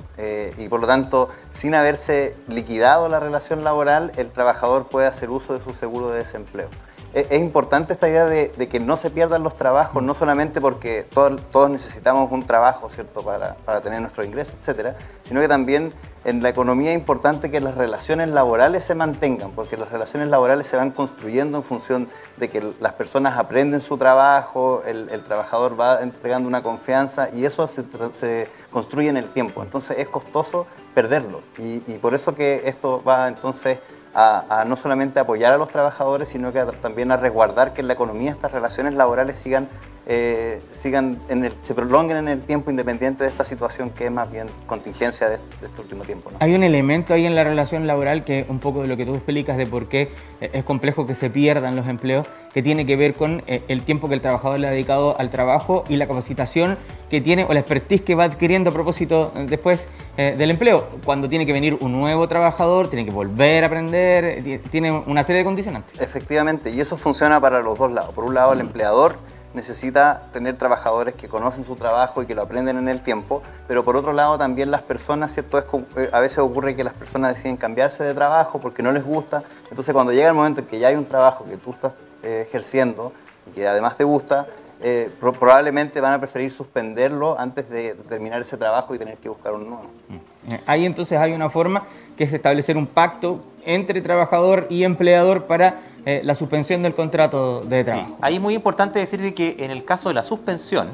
y 0.56 0.68
por 0.68 0.80
lo 0.80 0.86
tanto, 0.86 1.28
sin 1.52 1.74
haberse 1.74 2.36
liquidado 2.48 3.08
la 3.08 3.20
relación 3.20 3.62
laboral, 3.62 4.12
el 4.16 4.30
trabajador 4.30 4.88
puede 4.88 5.08
hacer 5.08 5.30
uso 5.30 5.52
de 5.52 5.60
su 5.60 5.74
seguro 5.74 6.10
de 6.10 6.18
desempleo 6.18 6.68
es 7.14 7.40
importante 7.40 7.92
esta 7.92 8.08
idea 8.08 8.24
de, 8.24 8.50
que 8.68 8.80
no 8.80 8.96
se 8.96 9.10
pierdan 9.10 9.42
los 9.42 9.56
trabajos, 9.56 10.02
no 10.02 10.14
solamente 10.14 10.60
porque 10.60 11.06
todos, 11.12 11.70
necesitamos 11.70 12.30
un 12.32 12.44
trabajo, 12.44 12.88
¿cierto?, 12.88 13.22
para, 13.22 13.80
tener 13.82 14.00
nuestro 14.00 14.24
ingreso, 14.24 14.54
etcétera, 14.58 14.96
sino 15.22 15.40
que 15.40 15.48
también 15.48 15.92
en 16.24 16.42
la 16.42 16.48
economía 16.48 16.92
es 16.92 16.98
importante 16.98 17.50
que 17.50 17.60
las 17.60 17.74
relaciones 17.74 18.28
laborales 18.30 18.84
se 18.84 18.94
mantengan, 18.94 19.50
porque 19.50 19.76
las 19.76 19.90
relaciones 19.90 20.28
laborales 20.28 20.66
se 20.66 20.76
van 20.76 20.92
construyendo 20.92 21.58
en 21.58 21.64
función 21.64 22.08
de 22.36 22.48
que 22.48 22.72
las 22.80 22.92
personas 22.92 23.36
aprenden 23.36 23.80
su 23.80 23.98
trabajo, 23.98 24.82
el, 24.86 25.22
trabajador 25.24 25.78
va 25.78 26.02
entregando 26.02 26.48
una 26.48 26.62
confianza 26.62 27.28
y 27.34 27.44
eso 27.44 27.68
se, 27.68 28.48
construye 28.70 29.08
en 29.08 29.16
el 29.16 29.30
tiempo. 29.30 29.62
Entonces 29.62 29.98
es 29.98 30.08
costoso 30.08 30.66
perderlo 30.94 31.42
y, 31.58 31.82
y 31.86 31.98
por 32.00 32.14
eso 32.14 32.34
que 32.34 32.62
esto 32.64 33.02
va 33.02 33.28
entonces 33.28 33.78
a, 34.14 34.64
no 34.66 34.76
solamente 34.76 35.20
apoyar 35.20 35.52
a 35.52 35.58
los 35.58 35.70
trabajadores, 35.70 36.28
sino 36.28 36.52
que 36.52 36.62
también 36.80 37.10
a 37.12 37.16
resguardar 37.16 37.72
que 37.72 37.80
en 37.80 37.88
la 37.88 37.94
economía 37.94 38.30
estas 38.30 38.52
relaciones 38.52 38.94
laborales 38.94 39.38
sigan 39.38 39.68
eh, 40.04 40.60
sigan 40.74 41.20
en 41.28 41.44
el, 41.44 41.52
se 41.62 41.74
prolonguen 41.74 42.16
en 42.16 42.28
el 42.28 42.42
tiempo 42.42 42.72
independiente 42.72 43.22
de 43.22 43.30
esta 43.30 43.44
situación 43.44 43.90
que 43.90 44.06
es 44.06 44.10
más 44.10 44.30
bien 44.32 44.48
contingencia 44.66 45.28
de, 45.28 45.36
este 45.36 45.80
último 45.80 46.02
tiempo. 46.02 46.32
Hay 46.40 46.54
un 46.56 46.64
elemento 46.64 47.14
ahí 47.14 47.24
en 47.24 47.36
la 47.36 47.44
relación 47.44 47.86
laboral 47.86 48.24
que 48.24 48.44
un 48.48 48.58
poco 48.58 48.82
de 48.82 48.88
lo 48.88 48.96
que 48.96 49.06
tú 49.06 49.14
explicas 49.14 49.56
de 49.56 49.66
por 49.66 49.88
qué 49.88 50.10
es 50.40 50.64
complejo 50.64 51.06
que 51.06 51.14
se 51.14 51.30
pierdan 51.30 51.76
los 51.76 51.86
empleos, 51.86 52.26
que 52.52 52.64
tiene 52.64 52.84
que 52.84 52.96
ver 52.96 53.14
con 53.14 53.44
eh, 53.46 53.62
el 53.68 53.84
tiempo 53.84 54.08
que 54.08 54.14
el 54.14 54.20
trabajador 54.20 54.58
le 54.58 54.66
ha 54.66 54.70
dedicado 54.72 55.16
al 55.20 55.30
trabajo 55.30 55.84
y 55.88 55.96
la 55.96 56.08
capacitación 56.08 56.78
que 57.08 57.20
tiene 57.20 57.44
o 57.44 57.52
la 57.52 57.60
expertise 57.60 58.00
que 58.00 58.16
va 58.16 58.24
adquiriendo 58.24 58.70
a 58.70 58.72
propósito 58.72 59.32
eh, 59.36 59.46
después 59.48 59.86
del 60.16 60.50
empleo. 60.50 60.88
Cuando 61.06 61.26
tiene 61.26 61.46
que 61.46 61.54
venir 61.54 61.78
un 61.80 61.92
nuevo 61.92 62.28
trabajador, 62.28 62.88
tiene 62.88 63.06
que 63.06 63.10
volver 63.10 63.64
a 63.64 63.68
aprender, 63.68 64.60
tiene 64.70 64.92
una 65.06 65.24
serie 65.24 65.38
de 65.38 65.44
condicionantes. 65.46 65.98
Efectivamente, 66.02 66.70
y 66.70 66.80
eso 66.80 66.98
funciona 66.98 67.40
para 67.40 67.62
los 67.62 67.78
dos 67.78 67.90
lados. 67.92 68.12
Por 68.12 68.24
un 68.24 68.34
lado, 68.34 68.52
el 68.52 68.60
empleador 68.60 69.16
necesita 69.54 70.22
tener 70.32 70.56
trabajadores 70.56 71.14
que 71.14 71.28
conocen 71.28 71.64
su 71.64 71.76
trabajo 71.76 72.22
y 72.22 72.26
que 72.26 72.34
lo 72.34 72.42
aprenden 72.42 72.78
en 72.78 72.88
el 72.88 73.00
tiempo, 73.00 73.42
pero 73.68 73.84
por 73.84 73.96
otro 73.96 74.12
lado 74.12 74.38
también 74.38 74.70
las 74.70 74.82
personas, 74.82 75.32
¿cierto? 75.32 75.58
Es, 75.58 75.64
eh, 75.96 76.10
a 76.12 76.20
veces 76.20 76.38
ocurre 76.38 76.74
que 76.74 76.84
las 76.84 76.94
personas 76.94 77.34
deciden 77.34 77.56
cambiarse 77.56 78.04
de 78.04 78.14
trabajo 78.14 78.60
porque 78.60 78.82
no 78.82 78.92
les 78.92 79.04
gusta, 79.04 79.42
entonces 79.70 79.92
cuando 79.92 80.12
llega 80.12 80.28
el 80.28 80.34
momento 80.34 80.60
en 80.60 80.66
que 80.66 80.78
ya 80.78 80.88
hay 80.88 80.96
un 80.96 81.06
trabajo 81.06 81.44
que 81.44 81.56
tú 81.56 81.70
estás 81.70 81.94
eh, 82.22 82.44
ejerciendo 82.48 83.12
y 83.46 83.50
que 83.50 83.66
además 83.66 83.96
te 83.96 84.04
gusta, 84.04 84.46
eh, 84.84 85.10
probablemente 85.20 86.00
van 86.00 86.12
a 86.12 86.18
preferir 86.18 86.50
suspenderlo 86.50 87.38
antes 87.38 87.68
de 87.70 87.94
terminar 88.08 88.40
ese 88.40 88.56
trabajo 88.56 88.94
y 88.94 88.98
tener 88.98 89.16
que 89.16 89.28
buscar 89.28 89.54
un 89.54 89.68
nuevo. 89.68 89.90
Mm. 90.08 90.54
Ahí 90.66 90.84
entonces 90.84 91.18
hay 91.18 91.32
una 91.32 91.50
forma 91.50 91.84
que 92.16 92.24
es 92.24 92.32
establecer 92.32 92.76
un 92.76 92.88
pacto 92.88 93.44
entre 93.64 94.02
trabajador 94.02 94.66
y 94.70 94.82
empleador 94.82 95.44
para 95.44 95.80
la 96.04 96.34
suspensión 96.34 96.82
del 96.82 96.94
contrato 96.94 97.60
de 97.60 97.84
trabajo. 97.84 98.18
Ahí 98.20 98.36
es 98.36 98.40
muy 98.40 98.54
importante 98.54 98.98
decir 98.98 99.34
que 99.34 99.56
en 99.58 99.70
el 99.70 99.84
caso 99.84 100.08
de 100.08 100.14
la 100.14 100.24
suspensión, 100.24 100.88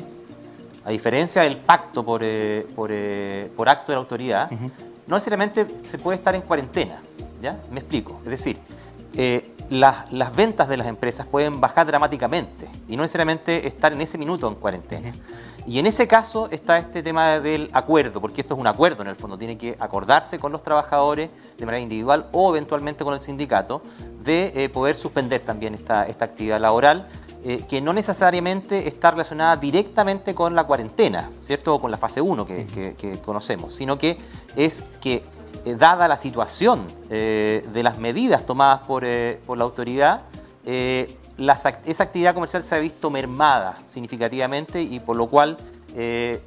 a 0.84 0.90
diferencia 0.90 1.42
del 1.42 1.56
pacto 1.56 2.04
por, 2.04 2.22
por, 2.74 3.68
acto 3.68 3.92
de 3.92 3.96
la 3.96 4.00
autoridad, 4.00 4.50
no 5.06 5.16
necesariamente 5.16 5.66
se 5.82 5.98
puede 5.98 6.18
estar 6.18 6.34
en 6.34 6.42
cuarentena. 6.42 7.00
¿ya? 7.42 7.58
Me 7.70 7.80
explico. 7.80 8.20
Es 8.24 8.30
decir, 8.30 8.58
eh, 9.16 9.52
las, 9.70 10.10
las, 10.12 10.34
ventas 10.34 10.68
de 10.68 10.76
las 10.76 10.86
empresas 10.86 11.26
pueden 11.26 11.60
bajar 11.60 11.86
dramáticamente 11.86 12.68
y 12.88 12.96
no 12.96 13.02
necesariamente 13.02 13.66
estar 13.66 13.92
en 13.92 14.00
ese 14.00 14.18
minuto 14.18 14.48
en 14.48 14.54
cuarentena. 14.54 15.12
Y 15.68 15.78
en 15.78 15.86
ese 15.86 16.08
caso 16.08 16.48
está 16.50 16.78
este 16.78 17.02
tema 17.02 17.40
del 17.40 17.68
acuerdo, 17.74 18.20
porque 18.20 18.40
esto 18.40 18.54
es 18.54 18.60
un 18.60 18.66
acuerdo 18.66 19.02
en 19.02 19.08
el 19.08 19.16
fondo, 19.16 19.36
tiene 19.36 19.58
que 19.58 19.76
acordarse 19.78 20.38
con 20.38 20.50
los 20.50 20.62
trabajadores 20.62 21.28
de 21.58 21.66
manera 21.66 21.82
individual 21.82 22.26
o 22.32 22.50
eventualmente 22.50 23.04
con 23.04 23.12
el 23.12 23.20
sindicato 23.20 23.82
de 24.24 24.52
eh, 24.54 24.68
poder 24.70 24.96
suspender 24.96 25.42
también 25.42 25.74
esta, 25.74 26.06
esta 26.06 26.24
actividad 26.24 26.60
laboral. 26.60 27.08
Eh, 27.44 27.62
que 27.68 27.80
no 27.80 27.92
necesariamente 27.92 28.88
está 28.88 29.12
relacionada 29.12 29.56
directamente 29.56 30.34
con 30.34 30.56
la 30.56 30.64
cuarentena, 30.64 31.30
¿cierto? 31.40 31.76
O 31.76 31.80
con 31.80 31.88
la 31.88 31.96
fase 31.96 32.20
1 32.20 32.44
que, 32.44 32.96
que 32.98 33.20
conocemos, 33.20 33.72
sino 33.72 33.96
que 33.96 34.18
es 34.56 34.82
que 35.00 35.22
eh, 35.64 35.74
dada 35.76 36.08
la 36.08 36.16
situación 36.16 36.86
eh, 37.10 37.66
de 37.72 37.82
las 37.82 37.98
medidas 37.98 38.46
tomadas 38.46 38.80
por, 38.86 39.04
eh, 39.04 39.40
la 39.54 39.64
autoridad, 39.64 40.22
esa 41.38 42.02
actividad 42.02 42.34
comercial 42.34 42.62
se 42.62 42.74
ha 42.74 42.78
visto 42.78 43.10
mermada 43.10 43.78
significativamente 43.86 44.82
y 44.82 45.00
por 45.00 45.16
lo 45.16 45.26
cual 45.28 45.56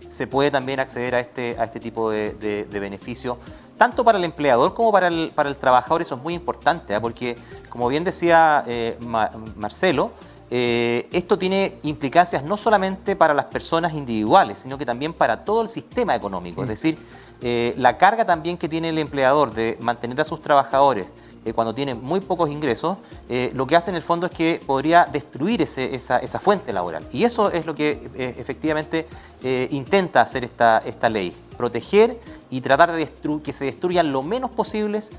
se 0.07 0.27
puede 0.27 0.51
también 0.51 0.79
acceder 0.79 1.15
a 1.15 1.19
este, 1.19 1.55
a 1.59 1.65
este 1.65 1.79
tipo 1.79 2.09
de, 2.09 2.33
de, 2.33 2.79
beneficio, 2.79 3.37
tanto 3.77 4.03
para 4.05 4.17
el 4.17 4.23
empleador 4.23 4.73
como 4.73 4.91
para 4.91 5.07
el, 5.07 5.31
para 5.33 5.49
el 5.49 5.55
trabajador. 5.57 6.01
Eso 6.01 6.15
es 6.15 6.21
muy 6.21 6.33
importante, 6.33 6.99
porque 7.01 7.37
como 7.67 7.87
bien 7.89 8.03
decía 8.03 8.63
Marcelo, 9.55 10.11
esto 10.51 11.37
tiene 11.37 11.77
implicancias 11.83 12.43
no 12.43 12.57
solamente 12.57 13.15
para 13.15 13.33
las 13.33 13.45
personas 13.45 13.93
individuales, 13.93 14.59
sino 14.59 14.77
que 14.77 14.85
también 14.85 15.13
para 15.13 15.45
todo 15.45 15.61
el 15.61 15.69
sistema 15.69 16.15
económico. 16.15 16.61
Es 16.61 16.67
mm. 16.67 16.71
decir, 16.71 16.97
eh, 17.41 17.73
la 17.77 17.97
carga 17.97 18.25
también 18.25 18.57
que 18.57 18.69
tiene 18.69 18.89
el 18.89 18.99
empleador 18.99 19.53
de 19.53 19.77
mantener 19.79 20.19
a 20.21 20.23
sus 20.23 20.41
trabajadores 20.41 21.07
eh, 21.43 21.53
cuando 21.53 21.73
tienen 21.73 22.03
muy 22.03 22.19
pocos 22.19 22.51
ingresos, 22.51 22.97
eh, 23.27 23.51
lo 23.55 23.65
que 23.65 23.75
hace 23.75 23.89
en 23.89 23.95
el 23.95 24.03
fondo 24.03 24.27
es 24.27 24.31
que 24.31 24.61
podría 24.63 25.07
destruir 25.11 25.61
esa, 25.63 26.39
fuente 26.39 26.71
laboral. 26.71 27.03
Y 27.11 27.23
eso 27.23 27.51
es 27.51 27.65
lo 27.65 27.73
que 27.73 28.09
efectivamente 28.37 29.07
intenta 29.71 30.21
hacer 30.21 30.43
esta 30.43 31.09
ley, 31.09 31.35
proteger 31.57 32.19
y 32.51 32.61
tratar 32.61 32.91
de 32.91 33.07
que 33.43 33.53
se 33.53 33.65
destruyan 33.65 34.11
lo 34.11 34.21
menos 34.21 34.51
posibles 34.51 35.11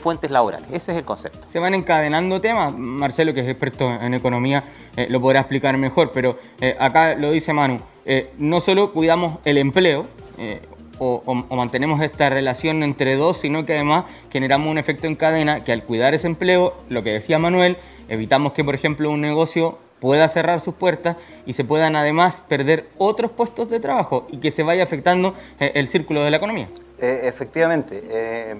fuentes 0.00 0.30
laborales. 0.30 0.68
Ese 0.72 0.92
es 0.92 0.98
el 0.98 1.04
concepto. 1.04 1.46
Se 1.46 1.58
van 1.58 1.74
encadenando 1.74 2.40
temas. 2.40 2.74
Marcelo, 2.74 3.34
que 3.34 3.40
es 3.40 3.48
experto 3.48 3.90
en 3.90 4.14
economía, 4.14 4.64
lo 5.08 5.20
podrá 5.20 5.40
explicar 5.40 5.76
mejor, 5.76 6.12
pero 6.12 6.38
acá 6.78 7.14
lo 7.14 7.30
dice 7.30 7.52
Manu, 7.52 7.78
no 8.38 8.60
solo 8.60 8.92
cuidamos 8.92 9.38
el 9.44 9.58
empleo, 9.58 10.06
o, 10.98 11.34
mantenemos 11.56 12.00
esta 12.00 12.28
relación 12.28 12.82
entre 12.82 13.16
dos, 13.16 13.38
sino 13.38 13.64
que 13.64 13.74
además 13.74 14.04
generamos 14.30 14.70
un 14.70 14.78
efecto 14.78 15.06
en 15.06 15.14
cadena 15.14 15.64
que 15.64 15.72
al 15.72 15.84
cuidar 15.84 16.14
ese 16.14 16.26
empleo, 16.26 16.74
lo 16.88 17.02
que 17.02 17.12
decía 17.12 17.38
Manuel, 17.38 17.76
evitamos 18.08 18.52
que, 18.52 18.64
por 18.64 18.74
ejemplo, 18.74 19.10
un 19.10 19.20
negocio 19.20 19.78
pueda 20.00 20.28
cerrar 20.28 20.60
sus 20.60 20.74
puertas 20.74 21.16
y 21.44 21.54
se 21.54 21.64
puedan 21.64 21.96
además 21.96 22.42
perder 22.48 22.88
otros 22.98 23.32
puestos 23.32 23.68
de 23.68 23.80
trabajo 23.80 24.26
y 24.30 24.38
que 24.38 24.50
se 24.50 24.62
vaya 24.62 24.84
afectando 24.84 25.34
eh, 25.58 25.72
el 25.74 25.88
círculo 25.88 26.22
de 26.22 26.30
la 26.30 26.36
economía. 26.36 26.68
Eh, 27.00 27.22
efectivamente, 27.24 28.02
eh, 28.08 28.56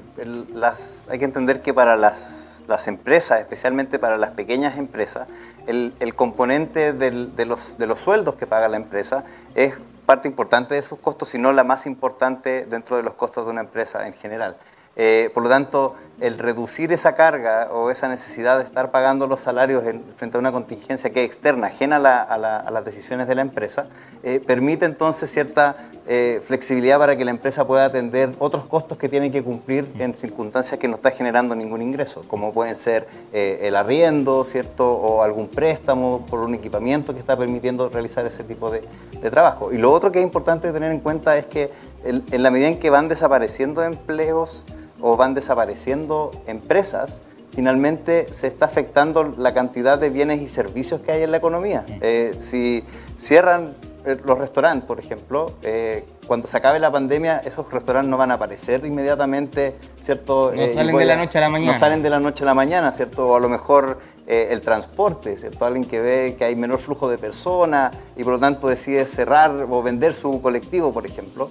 hay 1.09 1.19
que 1.19 1.25
entender 1.25 1.63
que 1.63 1.73
para 1.75 1.97
las, 1.97 2.47
empresas, 2.87 3.41
especialmente 3.41 3.99
para 3.99 4.17
las 4.17 4.31
pequeñas 4.31 4.79
empresas, 4.79 5.29
el, 5.67 6.15
componente 6.15 6.93
de, 6.93 7.11
los, 7.47 7.79
de 7.79 7.87
los 7.87 8.01
sueldos 8.01 8.35
que 8.35 8.47
paga 8.47 8.69
la 8.69 8.77
empresa 8.77 9.25
es 9.55 9.75
parte 10.09 10.27
importante 10.27 10.75
de 10.75 10.81
sus 10.81 10.99
costos, 11.01 11.29
sino 11.29 11.53
la 11.53 11.65
más 11.65 11.85
importante 11.85 12.65
dentro 12.65 12.97
de 12.97 13.03
los 13.03 13.13
costos 13.13 13.45
de 13.45 13.51
una 13.51 13.61
empresa 13.61 14.07
en 14.07 14.15
general. 14.15 14.57
Eh, 14.97 15.31
por 15.35 15.43
lo 15.43 15.51
tanto, 15.51 15.97
el 16.19 16.39
reducir 16.39 16.95
esa 16.95 17.15
carga 17.15 17.69
o 17.73 17.91
esa 17.91 18.09
necesidad 18.09 18.57
de 18.57 18.65
estar 18.65 18.91
pagando 18.91 19.27
los 19.27 19.43
salarios 19.43 19.85
frente 20.17 20.39
a 20.39 20.41
una 20.41 20.51
contingencia 20.51 21.11
que 21.11 21.21
es 21.21 21.27
externa, 21.27 21.67
ajena 21.67 21.97
a, 21.97 22.71
las 22.71 22.85
decisiones 22.87 23.29
de 23.29 23.35
la 23.35 23.43
empresa, 23.43 23.89
eh, 24.23 24.41
permite 24.45 24.87
entonces 24.87 25.31
cierta 25.31 25.77
eh, 26.09 26.41
flexibilidad 26.43 26.99
para 26.99 27.17
que 27.17 27.25
la 27.25 27.31
empresa 27.31 27.67
pueda 27.67 27.85
atender 27.85 28.31
otros 28.39 28.65
costos 28.65 28.99
que 28.99 29.09
tiene 29.09 29.31
que 29.31 29.43
cumplir 29.45 29.87
en 29.99 30.17
circunstancias 30.17 30.81
que 30.81 30.89
no 30.89 30.97
está 30.97 31.11
generando 31.11 31.55
ningún 31.55 31.83
ingreso, 31.83 32.25
como 32.27 32.53
pueden 32.53 32.75
ser 32.75 33.07
el 33.33 33.77
arriendo, 33.77 34.43
¿cierto? 34.45 34.91
O 34.91 35.23
algún 35.23 35.49
préstamo 35.49 36.25
por 36.27 36.41
un 36.41 36.55
equipamiento 36.55 37.13
que 37.13 37.21
está 37.21 37.37
permitiendo 37.37 37.89
realizar 37.89 38.27
ese 38.27 38.43
tipo 38.43 38.71
de, 38.71 38.83
trabajo. 39.31 39.73
Y 39.73 39.79
lo 39.79 39.93
otro 39.93 40.11
que 40.11 40.21
es 40.21 40.25
importante 40.25 40.73
tener 40.73 40.91
en 40.91 41.01
cuenta 41.01 41.37
es 41.37 41.47
que 41.47 41.71
en 42.05 42.43
la 42.43 42.51
medida 42.51 42.69
en 42.69 42.79
que 42.79 42.89
van 42.89 43.09
desapareciendo 43.09 43.83
empleos, 43.83 44.65
o 45.01 45.17
van 45.17 45.35
desapareciendo 45.35 46.31
empresas, 46.47 47.21
finalmente 47.55 48.33
se 48.33 48.47
está 48.47 48.67
afectando 48.67 49.35
la 49.37 49.55
cantidad 49.55 49.99
de 49.99 50.11
bienes 50.11 50.41
y 50.41 50.49
servicios 50.49 51.01
que 51.01 51.13
hay 51.13 51.23
en 51.23 51.31
la 51.31 51.39
economía. 51.39 51.85
Eh, 52.01 52.37
si 52.41 52.85
cierran 53.17 53.69
eh, 53.69 53.88
los 54.17 54.39
restaurantes, 54.39 54.87
por 54.87 54.99
ejemplo, 54.99 55.53
eh, 55.63 56.05
cuando 56.27 56.49
se 56.49 56.57
acabe 56.57 56.79
la 56.79 56.91
pandemia, 56.91 57.39
esos 57.39 57.71
restaurantes 57.71 58.11
no 58.11 58.17
van 58.17 58.31
a 58.31 58.35
aparecer 58.35 58.85
inmediatamente, 58.85 59.75
¿cierto? 60.03 60.53
No 60.55 60.73
salen 60.73 60.97
de 60.97 61.05
la 61.05 61.17
noche 61.17 61.39
a 61.39 61.41
la 61.43 61.49
mañana. 61.49 61.73
No 61.73 61.79
salen 61.79 62.03
de 62.03 62.11
la 62.11 62.21
noche 62.21 62.45
a 62.45 62.47
la 62.47 62.55
mañana, 62.55 62.93
¿cierto? 62.93 63.29
O 63.29 63.37
a 63.37 63.41
lo 63.41 63.49
mejor 63.49 63.99
el 64.27 64.61
transporte, 64.61 65.39
¿cierto? 65.39 65.65
Alguien 65.65 65.87
que 65.87 66.03
ve 66.03 66.37
que 66.39 66.45
hay 66.45 66.55
menor 66.55 66.81
flujo 66.81 67.09
de 67.09 67.17
personas 67.17 67.97
y 68.15 68.25
por 68.25 68.35
lo 68.35 68.39
tanto 68.39 68.69
decide 68.69 69.07
cerrar 69.07 69.67
o 69.71 69.83
vender 69.83 70.13
su 70.13 70.43
colectivo, 70.43 70.93
por 70.93 71.07
ejemplo. 71.07 71.49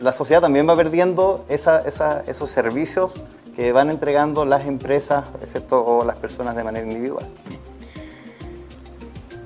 la 0.00 0.12
sociedad 0.12 0.42
también 0.42 0.68
va 0.68 0.76
perdiendo 0.76 1.46
esos 1.48 2.50
servicios 2.50 3.14
que 3.56 3.72
van 3.72 3.88
entregando 3.88 4.44
las 4.44 4.66
empresas, 4.66 5.24
excepto 5.42 5.82
o 5.82 6.04
las 6.04 6.16
personas 6.16 6.54
de 6.56 6.62
manera 6.62 6.86
individual. 6.86 7.26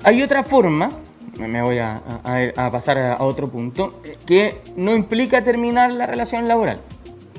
Hay 0.03 0.21
otra 0.21 0.43
forma 0.43 0.89
me 1.47 1.61
voy 1.61 1.79
a, 1.79 2.01
pasar 2.71 2.97
a 2.97 3.23
otro 3.23 3.47
punto, 3.49 4.01
que 4.25 4.61
no 4.75 4.95
implica 4.95 5.43
terminar 5.43 5.91
la 5.91 6.05
relación 6.05 6.47
laboral, 6.47 6.79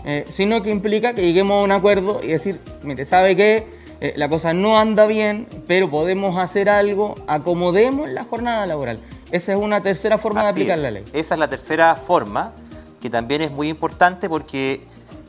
eh, 0.04 0.24
sino 0.28 0.62
que 0.62 0.70
implica 0.70 1.14
que 1.14 1.22
lleguemos 1.22 1.60
a 1.60 1.64
un 1.64 1.72
acuerdo 1.72 2.20
y 2.22 2.28
decir, 2.28 2.60
mire, 2.82 3.04
¿sabe 3.04 3.36
qué? 3.36 3.66
Eh, 4.00 4.14
la 4.16 4.28
cosa 4.28 4.52
no 4.52 4.78
anda 4.78 5.06
bien, 5.06 5.46
pero 5.68 5.88
podemos 5.88 6.36
hacer 6.36 6.68
algo, 6.68 7.14
acomodemos 7.28 8.08
la 8.08 8.24
jornada 8.24 8.66
laboral. 8.66 8.98
Esa 9.30 9.52
es 9.52 9.58
una 9.58 9.80
tercera 9.80 10.18
forma 10.18 10.42
de 10.42 10.48
aplicar 10.48 10.78
la 10.78 10.90
ley. 10.90 11.04
Esa 11.12 11.34
es 11.34 11.38
la 11.38 11.48
tercera 11.48 11.94
forma, 11.94 12.52
que 13.00 13.08
también 13.10 13.42
es 13.42 13.52
muy 13.52 13.68
importante 13.68 14.28
porque 14.28 14.80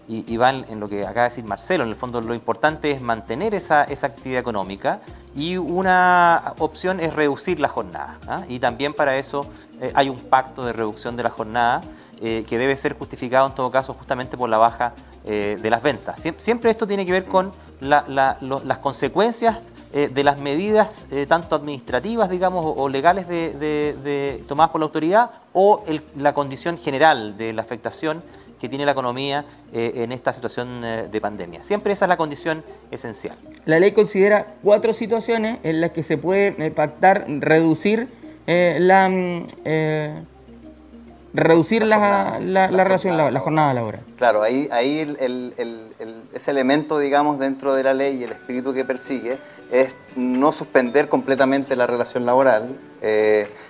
y, 0.08 0.38
va 0.38 0.50
en, 0.50 0.80
lo 0.80 0.90
que 0.90 1.02
acaba 1.02 1.24
de 1.24 1.30
decir 1.30 1.46
Marcelo, 1.46 1.84
en 1.84 1.90
el 1.90 1.96
fondo 1.96 2.20
lo 2.20 2.34
importante 2.34 2.92
es 2.92 3.02
mantener 3.02 3.56
esa, 3.56 3.86
esa 3.86 4.08
actividad 4.08 4.42
económica 4.42 5.00
y 5.36 5.58
una 5.58 6.54
opción 6.60 7.00
es 7.00 7.14
reducir 7.14 7.60
la 7.60 7.70
jornada. 7.70 8.18
¿ah? 8.28 8.44
Y 8.48 8.60
también 8.60 8.94
para 8.94 9.18
eso 9.18 9.50
eh, 9.82 9.92
hay 9.96 10.10
un 10.10 10.20
pacto 10.20 10.66
de 10.66 10.74
reducción 10.74 11.16
de 11.16 11.24
la 11.24 11.30
jornada 11.30 11.82
eh, 12.22 12.46
que 12.48 12.58
debe 12.58 12.76
ser 12.78 12.98
justificado 12.98 13.48
en 13.48 13.56
todo 13.56 13.72
caso 13.72 13.94
justamente 13.94 14.38
por 14.38 14.50
la 14.50 14.58
baja 14.58 14.94
eh, 15.26 15.58
de 15.62 15.70
las 15.70 15.82
ventas. 15.82 16.22
siempre 16.38 16.70
esto 16.70 16.86
tiene 16.86 17.06
que 17.06 17.12
ver 17.12 17.26
con 17.26 17.52
las 17.82 18.78
consecuencias 18.82 19.58
de 19.94 20.24
las 20.24 20.40
medidas 20.40 21.06
tanto 21.28 21.56
administrativas, 21.56 22.28
digamos, 22.28 22.66
o, 22.66 22.90
legales 22.90 23.28
de, 23.28 24.44
tomadas 24.48 24.72
por 24.72 24.82
la 24.82 24.86
autoridad 24.86 25.30
o 25.54 25.84
la 26.18 26.34
condición 26.34 26.80
general 26.80 27.38
de 27.38 27.54
la 27.54 27.62
afectación 27.62 28.24
que 28.64 28.70
tiene 28.70 28.86
la 28.86 28.94
economía 28.94 29.44
eh, 29.74 29.92
en 29.94 30.14
esta 30.14 30.32
situación 30.32 30.86
eh, 30.86 31.10
de 31.12 31.20
pandemia. 31.20 31.64
Siempre 31.64 31.92
esa 31.92 32.06
es 32.06 32.10
la 32.10 32.16
condición 32.16 32.64
esencial. 32.92 33.36
La 33.66 33.78
ley 33.78 33.92
considera 33.92 34.56
cuatro 34.64 34.94
situaciones 34.94 35.60
en 35.64 35.82
las 35.82 35.92
que 35.92 36.02
se 36.02 36.18
puede 36.18 36.56
eh, 36.58 36.72
pactar 36.72 37.26
reducir 37.28 38.08
la 38.48 39.10
mm, 39.10 39.46
reducir 41.34 41.86
la, 41.86 42.40
la, 42.40 42.68
relación, 42.86 43.18
la, 43.18 43.38
jornada 43.42 43.74
laboral. 43.74 44.02
Claro, 44.16 44.44
ahí, 44.44 44.70
ahí 44.72 45.00
el, 45.00 46.24
ese 46.34 46.52
elemento, 46.52 47.00
digamos, 47.00 47.40
dentro 47.40 47.74
de 47.74 47.84
la 47.84 47.94
ley 47.94 48.20
y 48.20 48.24
el 48.24 48.32
espíritu 48.32 48.74
que 48.74 48.86
persigue 48.86 49.40
es 49.74 49.94
no 50.16 50.54
suspender 50.54 51.10
completamente 51.10 51.76
la 51.76 51.86
relación 51.86 52.26
laboral, 52.26 52.78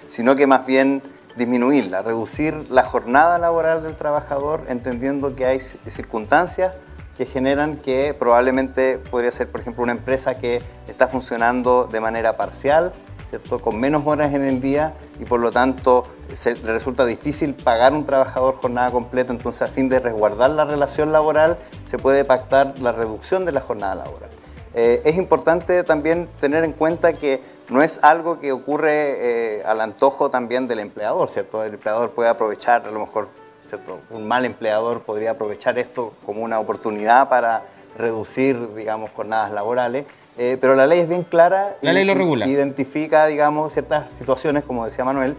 sino 0.05 0.35
que 0.35 0.45
más 0.45 0.67
bien 0.67 1.01
disminuirla, 1.35 2.01
reducir 2.01 2.69
la 2.69 2.83
jornada 2.83 3.39
laboral 3.39 3.83
del 3.83 3.95
trabajador, 3.95 4.63
entendiendo 4.67 5.35
que 5.35 5.45
hay 5.45 5.59
circunstancias 5.59 6.73
que 7.17 7.25
generan 7.25 7.77
que 7.77 8.15
probablemente 8.17 8.97
podría 8.97 9.31
ser, 9.31 9.51
por 9.51 9.61
ejemplo, 9.61 9.83
una 9.83 9.91
empresa 9.91 10.39
que 10.39 10.61
está 10.87 11.07
funcionando 11.07 11.85
de 11.85 11.99
manera 11.99 12.37
parcial, 12.37 12.91
¿cierto? 13.29 13.59
con 13.59 13.79
menos 13.79 14.03
horas 14.05 14.33
en 14.33 14.43
el 14.43 14.61
día 14.61 14.93
y 15.19 15.25
por 15.25 15.39
lo 15.39 15.51
tanto 15.51 16.07
le 16.29 16.71
resulta 16.71 17.05
difícil 17.05 17.53
pagar 17.53 17.93
un 17.93 18.05
trabajador 18.05 18.55
jornada 18.55 18.91
completa, 18.91 19.31
entonces 19.31 19.61
a 19.61 19.67
fin 19.67 19.89
de 19.89 19.99
resguardar 19.99 20.49
la 20.51 20.65
relación 20.65 21.11
laboral 21.11 21.57
se 21.87 21.99
puede 21.99 22.25
pactar 22.25 22.79
la 22.79 22.91
reducción 22.91 23.45
de 23.45 23.51
la 23.51 23.61
jornada 23.61 23.95
laboral. 23.95 24.29
Eh, 24.75 25.01
es 25.05 25.17
importante 25.17 25.83
también 25.83 26.27
tener 26.39 26.63
en 26.63 26.71
cuenta 26.71 27.13
que 27.13 27.41
no 27.69 27.81
es 27.81 27.99
algo 28.03 28.39
que 28.39 28.51
ocurre 28.51 29.57
eh, 29.57 29.63
al 29.65 29.81
antojo 29.81 30.29
también 30.29 30.67
del 30.67 30.79
empleador, 30.79 31.29
¿cierto? 31.29 31.63
El 31.63 31.75
empleador 31.75 32.11
puede 32.11 32.29
aprovechar, 32.29 32.85
a 32.85 32.91
lo 32.91 32.99
mejor, 32.99 33.29
¿cierto? 33.67 34.01
Un 34.09 34.27
mal 34.27 34.45
empleador 34.45 35.01
podría 35.01 35.31
aprovechar 35.31 35.77
esto 35.77 36.13
como 36.25 36.41
una 36.41 36.59
oportunidad 36.59 37.29
para 37.29 37.63
reducir, 37.97 38.73
digamos, 38.75 39.11
jornadas 39.11 39.51
laborales, 39.51 40.05
eh, 40.37 40.57
pero 40.59 40.75
la 40.75 40.87
ley 40.87 40.99
es 40.99 41.07
bien 41.07 41.23
clara. 41.23 41.75
La 41.81 41.93
ley 41.93 42.03
lo 42.03 42.13
regula. 42.13 42.47
Identifica, 42.47 43.27
digamos, 43.27 43.73
ciertas 43.73 44.11
situaciones, 44.17 44.63
como 44.63 44.85
decía 44.85 45.05
Manuel. 45.05 45.35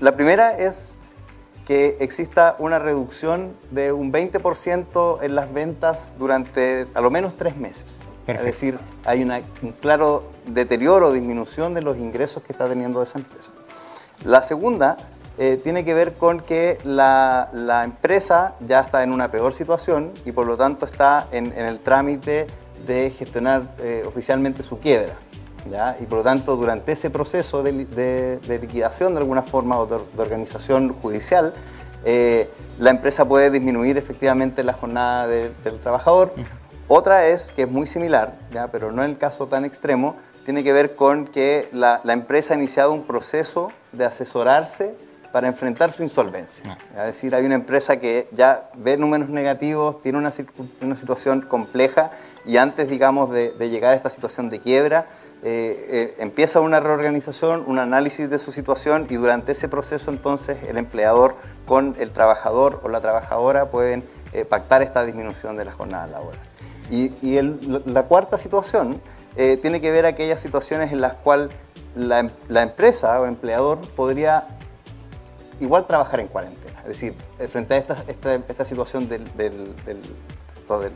La 0.00 0.16
primera 0.16 0.58
es 0.58 0.96
que 1.66 1.96
exista 2.00 2.56
una 2.58 2.78
reducción 2.78 3.54
de 3.70 3.92
un 3.92 4.12
20% 4.12 5.22
en 5.22 5.34
las 5.34 5.52
ventas 5.52 6.14
durante 6.18 6.86
a 6.94 7.00
lo 7.00 7.10
menos 7.10 7.36
tres 7.36 7.56
meses. 7.56 8.00
Es 8.26 8.42
decir, 8.42 8.78
hay 9.04 9.22
un 9.22 9.72
claro 9.80 10.24
deterioro 10.48 11.08
o 11.08 11.12
disminución 11.12 11.74
de 11.74 11.82
los 11.82 11.96
ingresos 11.96 12.42
que 12.42 12.52
está 12.52 12.68
teniendo 12.68 13.02
esa 13.02 13.18
empresa. 13.18 13.52
La 14.24 14.42
segunda 14.42 14.96
eh, 15.38 15.60
tiene 15.62 15.84
que 15.84 15.94
ver 15.94 16.14
con 16.14 16.40
que 16.40 16.78
la, 16.84 17.50
empresa 17.84 18.56
ya 18.66 18.80
está 18.80 19.02
en 19.02 19.12
una 19.12 19.30
peor 19.30 19.52
situación 19.52 20.12
y 20.24 20.32
por 20.32 20.46
lo 20.46 20.56
tanto 20.56 20.86
está 20.86 21.28
en, 21.30 21.52
el 21.52 21.78
trámite 21.80 22.46
de 22.86 23.10
gestionar 23.10 23.62
eh, 23.78 24.04
oficialmente 24.06 24.62
su 24.62 24.78
quiebra. 24.78 25.14
Y 26.00 26.06
por 26.06 26.18
lo 26.18 26.24
tanto, 26.24 26.56
durante 26.56 26.92
ese 26.92 27.10
proceso 27.10 27.62
de, 27.62 28.40
liquidación 28.60 29.12
de 29.12 29.20
alguna 29.20 29.42
forma 29.42 29.78
o 29.78 29.86
de, 29.86 30.00
organización 30.16 30.94
judicial, 30.94 31.52
eh, 32.06 32.50
la 32.78 32.88
empresa 32.88 33.28
puede 33.28 33.50
disminuir 33.50 33.98
efectivamente 33.98 34.64
la 34.64 34.72
jornada 34.72 35.26
del 35.26 35.78
trabajador 35.82 36.32
otra 36.90 37.26
es, 37.26 37.52
que 37.52 37.62
es 37.64 37.70
muy 37.70 37.86
similar, 37.86 38.32
¿ya? 38.50 38.68
pero 38.68 38.90
no 38.92 39.04
en 39.04 39.10
el 39.10 39.18
caso 39.18 39.46
tan 39.46 39.66
extremo, 39.66 40.16
tiene 40.48 40.64
que 40.64 40.72
ver 40.72 40.96
con 40.96 41.26
que 41.26 41.68
la, 41.74 42.00
empresa 42.06 42.54
ha 42.54 42.56
iniciado 42.56 42.94
un 42.94 43.02
proceso 43.02 43.70
de 43.92 44.06
asesorarse 44.06 44.94
para 45.30 45.46
enfrentar 45.46 45.92
su 45.92 46.02
insolvencia. 46.02 46.78
Ah. 46.96 47.00
Es 47.00 47.06
decir, 47.08 47.34
hay 47.34 47.44
una 47.44 47.54
empresa 47.54 48.00
que 48.00 48.28
ya 48.32 48.70
ve 48.74 48.96
números 48.96 49.28
negativos, 49.28 50.00
tiene 50.00 50.16
una, 50.16 50.32
una 50.80 50.96
situación 50.96 51.42
compleja 51.42 52.12
y 52.46 52.56
antes, 52.56 52.88
digamos, 52.88 53.30
de, 53.30 53.52
llegar 53.68 53.92
a 53.92 53.96
esta 53.96 54.08
situación 54.08 54.48
de 54.48 54.58
quiebra, 54.60 55.04
eh, 55.42 55.86
eh, 55.90 56.14
empieza 56.18 56.60
una 56.60 56.80
reorganización, 56.80 57.64
un 57.66 57.78
análisis 57.78 58.30
de 58.30 58.38
su 58.38 58.50
situación 58.50 59.06
y 59.10 59.16
durante 59.16 59.52
ese 59.52 59.68
proceso 59.68 60.10
entonces 60.10 60.56
el 60.66 60.78
empleador 60.78 61.36
con 61.66 61.94
el 61.98 62.10
trabajador 62.10 62.80
o 62.82 62.88
la 62.88 63.02
trabajadora 63.02 63.66
pueden 63.70 64.02
eh, 64.32 64.46
pactar 64.46 64.80
esta 64.80 65.04
disminución 65.04 65.56
de 65.56 65.66
la 65.66 65.72
jornada 65.72 66.06
laboral. 66.06 66.40
Y, 66.90 67.12
la 67.84 68.04
cuarta 68.04 68.38
situación 68.38 69.02
eh, 69.38 69.56
tiene 69.56 69.80
que 69.80 69.92
ver 69.92 70.04
aquellas 70.04 70.40
situaciones 70.40 70.90
en 70.90 71.00
las 71.00 71.14
cuales 71.14 71.50
la, 71.94 72.28
empresa 72.60 73.20
o 73.20 73.26
empleador 73.26 73.78
podría 73.94 74.48
igual 75.60 75.86
trabajar 75.86 76.18
en 76.18 76.26
cuarentena. 76.26 76.80
Es 76.80 76.88
decir, 76.88 77.14
eh, 77.38 77.46
frente 77.46 77.74
a 77.74 77.76
esta, 77.76 78.64
situación 78.64 79.08
del, 79.08 79.22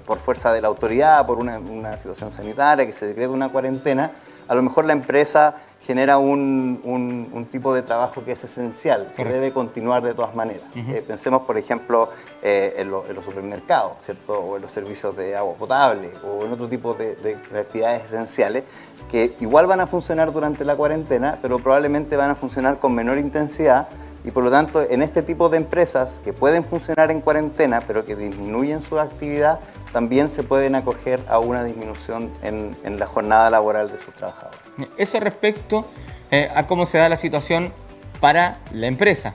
por 0.04 0.18
fuerza 0.18 0.52
de 0.52 0.60
la 0.60 0.66
autoridad, 0.66 1.24
por 1.24 1.38
una, 1.38 1.60
una 1.60 1.96
situación 1.96 2.32
sanitaria, 2.32 2.84
que 2.84 2.90
se 2.90 3.06
decreta 3.06 3.30
una 3.30 3.48
cuarentena, 3.48 4.10
a 4.48 4.56
lo 4.56 4.62
mejor 4.62 4.86
la 4.86 4.92
empresa 4.92 5.58
genera 5.86 6.18
un, 6.18 6.80
un, 6.84 7.44
tipo 7.46 7.74
de 7.74 7.82
trabajo 7.82 8.24
que 8.24 8.32
es 8.32 8.44
esencial, 8.44 9.12
que 9.16 9.24
debe 9.24 9.52
continuar 9.52 10.02
de 10.02 10.14
todas 10.14 10.34
maneras. 10.34 10.62
Eh, 10.74 11.02
pensemos, 11.06 11.42
por 11.42 11.58
ejemplo, 11.58 12.10
eh, 12.42 12.74
en, 12.78 12.90
los 12.90 13.24
supermercados, 13.24 13.92
¿cierto? 14.00 14.38
o 14.38 14.56
en 14.56 14.62
los 14.62 14.70
servicios 14.70 15.16
de 15.16 15.36
agua 15.36 15.54
potable, 15.54 16.10
o 16.24 16.44
en 16.44 16.52
otro 16.52 16.68
tipo 16.68 16.94
de, 16.94 17.16
de, 17.16 17.34
actividades 17.58 18.04
esenciales, 18.04 18.64
que 19.10 19.34
igual 19.40 19.66
van 19.66 19.80
a 19.80 19.86
funcionar 19.86 20.32
durante 20.32 20.64
la 20.64 20.76
cuarentena, 20.76 21.38
pero 21.42 21.58
probablemente 21.58 22.16
van 22.16 22.30
a 22.30 22.34
funcionar 22.36 22.78
con 22.78 22.94
menor 22.94 23.18
intensidad 23.18 23.88
y 24.24 24.30
por 24.30 24.44
lo 24.44 24.50
tanto 24.50 24.82
en 24.82 25.02
este 25.02 25.22
tipo 25.22 25.48
de 25.48 25.56
empresas 25.56 26.20
que 26.24 26.32
pueden 26.32 26.64
funcionar 26.64 27.10
en 27.10 27.20
cuarentena 27.20 27.82
pero 27.86 28.04
que 28.04 28.16
disminuyen 28.16 28.80
su 28.80 28.98
actividad, 28.98 29.60
también 29.92 30.30
se 30.30 30.42
pueden 30.42 30.74
acoger 30.74 31.20
a 31.28 31.38
una 31.38 31.64
disminución 31.64 32.30
en, 32.42 32.76
en 32.84 32.98
la 32.98 33.06
jornada 33.06 33.50
laboral 33.50 33.90
de 33.90 33.98
sus 33.98 34.14
trabajadores. 34.14 34.60
Eso 34.96 35.20
respecto 35.20 35.86
eh, 36.30 36.50
a 36.54 36.66
cómo 36.66 36.86
se 36.86 36.98
da 36.98 37.08
la 37.08 37.16
situación 37.16 37.72
para 38.20 38.58
la 38.72 38.86
empresa. 38.86 39.34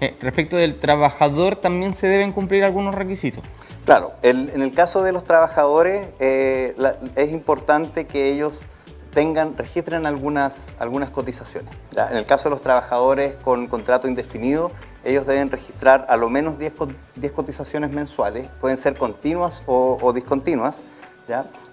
Eh, 0.00 0.16
respecto 0.20 0.56
del 0.56 0.78
trabajador, 0.78 1.56
también 1.56 1.94
se 1.94 2.06
deben 2.08 2.32
cumplir 2.32 2.64
algunos 2.64 2.94
requisitos. 2.94 3.44
Claro, 3.86 4.12
en 4.22 4.60
el 4.60 4.72
caso 4.72 5.02
de 5.02 5.12
los 5.12 5.24
trabajadores 5.24 6.08
eh, 6.18 6.74
es 7.16 7.32
importante 7.32 8.06
que 8.06 8.32
ellos 8.32 8.64
tengan, 9.14 9.56
registren 9.56 10.04
algunas, 10.06 10.74
algunas 10.78 11.10
cotizaciones. 11.10 11.72
En 11.96 12.16
el 12.16 12.26
caso 12.26 12.44
de 12.44 12.50
los 12.50 12.60
trabajadores 12.60 13.34
con 13.42 13.68
contrato 13.68 14.08
indefinido, 14.08 14.70
ellos 15.04 15.26
deben 15.26 15.50
registrar 15.50 16.06
a 16.08 16.16
lo 16.16 16.28
menos 16.28 16.58
10, 16.58 16.74
10 17.16 17.32
cotizaciones 17.32 17.90
mensuales, 17.90 18.48
pueden 18.60 18.76
ser 18.76 18.96
continuas 18.96 19.62
o, 19.66 20.12
discontinuas. 20.12 20.82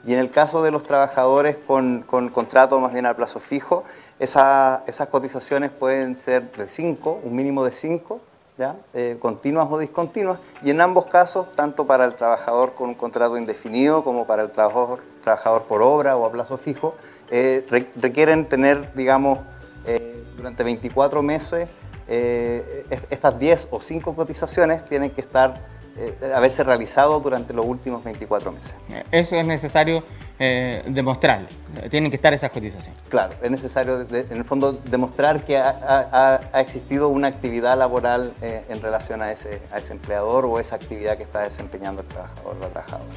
Y 0.05 0.13
en 0.13 0.19
el 0.19 0.31
caso 0.31 0.63
de 0.63 0.71
los 0.71 0.83
trabajadores 0.83 1.57
con, 1.67 2.03
con 2.03 2.29
contrato 2.29 2.79
más 2.79 2.93
bien 2.93 3.05
a 3.05 3.13
plazo 3.15 3.41
fijo, 3.41 3.83
esas 4.19 5.07
cotizaciones 5.09 5.71
pueden 5.71 6.15
ser 6.15 6.51
de 6.51 6.69
5, 6.69 7.21
un 7.23 7.35
mínimo 7.35 7.65
de 7.65 7.71
5, 7.73 8.21
eh, 8.93 9.17
continuas 9.19 9.67
o 9.71 9.79
discontinuas, 9.79 10.39
y 10.61 10.69
en 10.69 10.81
ambos 10.81 11.07
casos, 11.07 11.51
tanto 11.51 11.87
para 11.87 12.05
el 12.05 12.13
trabajador 12.13 12.73
con 12.73 12.89
un 12.89 12.95
contrato 12.95 13.37
indefinido 13.37 14.03
como 14.03 14.27
para 14.27 14.43
el 14.43 14.51
trabajador, 14.51 14.99
trabajador 15.21 15.63
por 15.63 15.81
obra 15.81 16.15
o 16.17 16.25
a 16.25 16.31
plazo 16.31 16.57
fijo, 16.57 16.93
eh, 17.29 17.65
requieren 17.95 18.45
tener, 18.45 18.93
digamos, 18.93 19.39
eh, 19.85 20.23
durante 20.35 20.63
24 20.63 21.21
meses, 21.23 21.69
estas 22.07 23.39
10 23.39 23.69
o 23.71 23.79
5 23.79 24.13
cotizaciones 24.15 24.83
tienen 24.83 25.11
que 25.11 25.21
estar 25.21 25.53
eh, 25.97 26.31
haberse 26.33 26.63
realizado 26.63 27.19
durante 27.19 27.53
los 27.53 27.65
últimos 27.65 28.01
24 28.01 28.49
meses. 28.53 28.75
Eso 29.11 29.35
es 29.35 29.45
necesario 29.45 30.05
eh, 30.39 30.83
demostrar, 30.87 31.47
tienen 31.89 32.09
que 32.09 32.15
estar 32.15 32.33
esas 32.33 32.49
cotizaciones. 32.49 32.97
Claro, 33.09 33.33
es 33.41 33.51
necesario 33.51 34.07
en 34.09 34.37
el 34.37 34.45
fondo 34.45 34.71
demostrar 34.71 35.43
que 35.43 35.57
ha, 35.57 36.39
existido 36.53 37.09
una 37.09 37.27
actividad 37.27 37.77
laboral 37.77 38.33
eh, 38.41 38.63
en 38.69 38.81
relación 38.81 39.21
a 39.21 39.33
ese, 39.33 39.61
a 39.69 39.79
ese 39.79 39.91
empleador 39.91 40.45
o 40.45 40.59
esa 40.59 40.77
actividad 40.77 41.17
que 41.17 41.23
está 41.23 41.41
desempeñando 41.41 42.03
el 42.03 42.07
trabajador 42.07 42.55
o 42.55 42.59
la 42.61 42.69
trabajadora. 42.69 43.11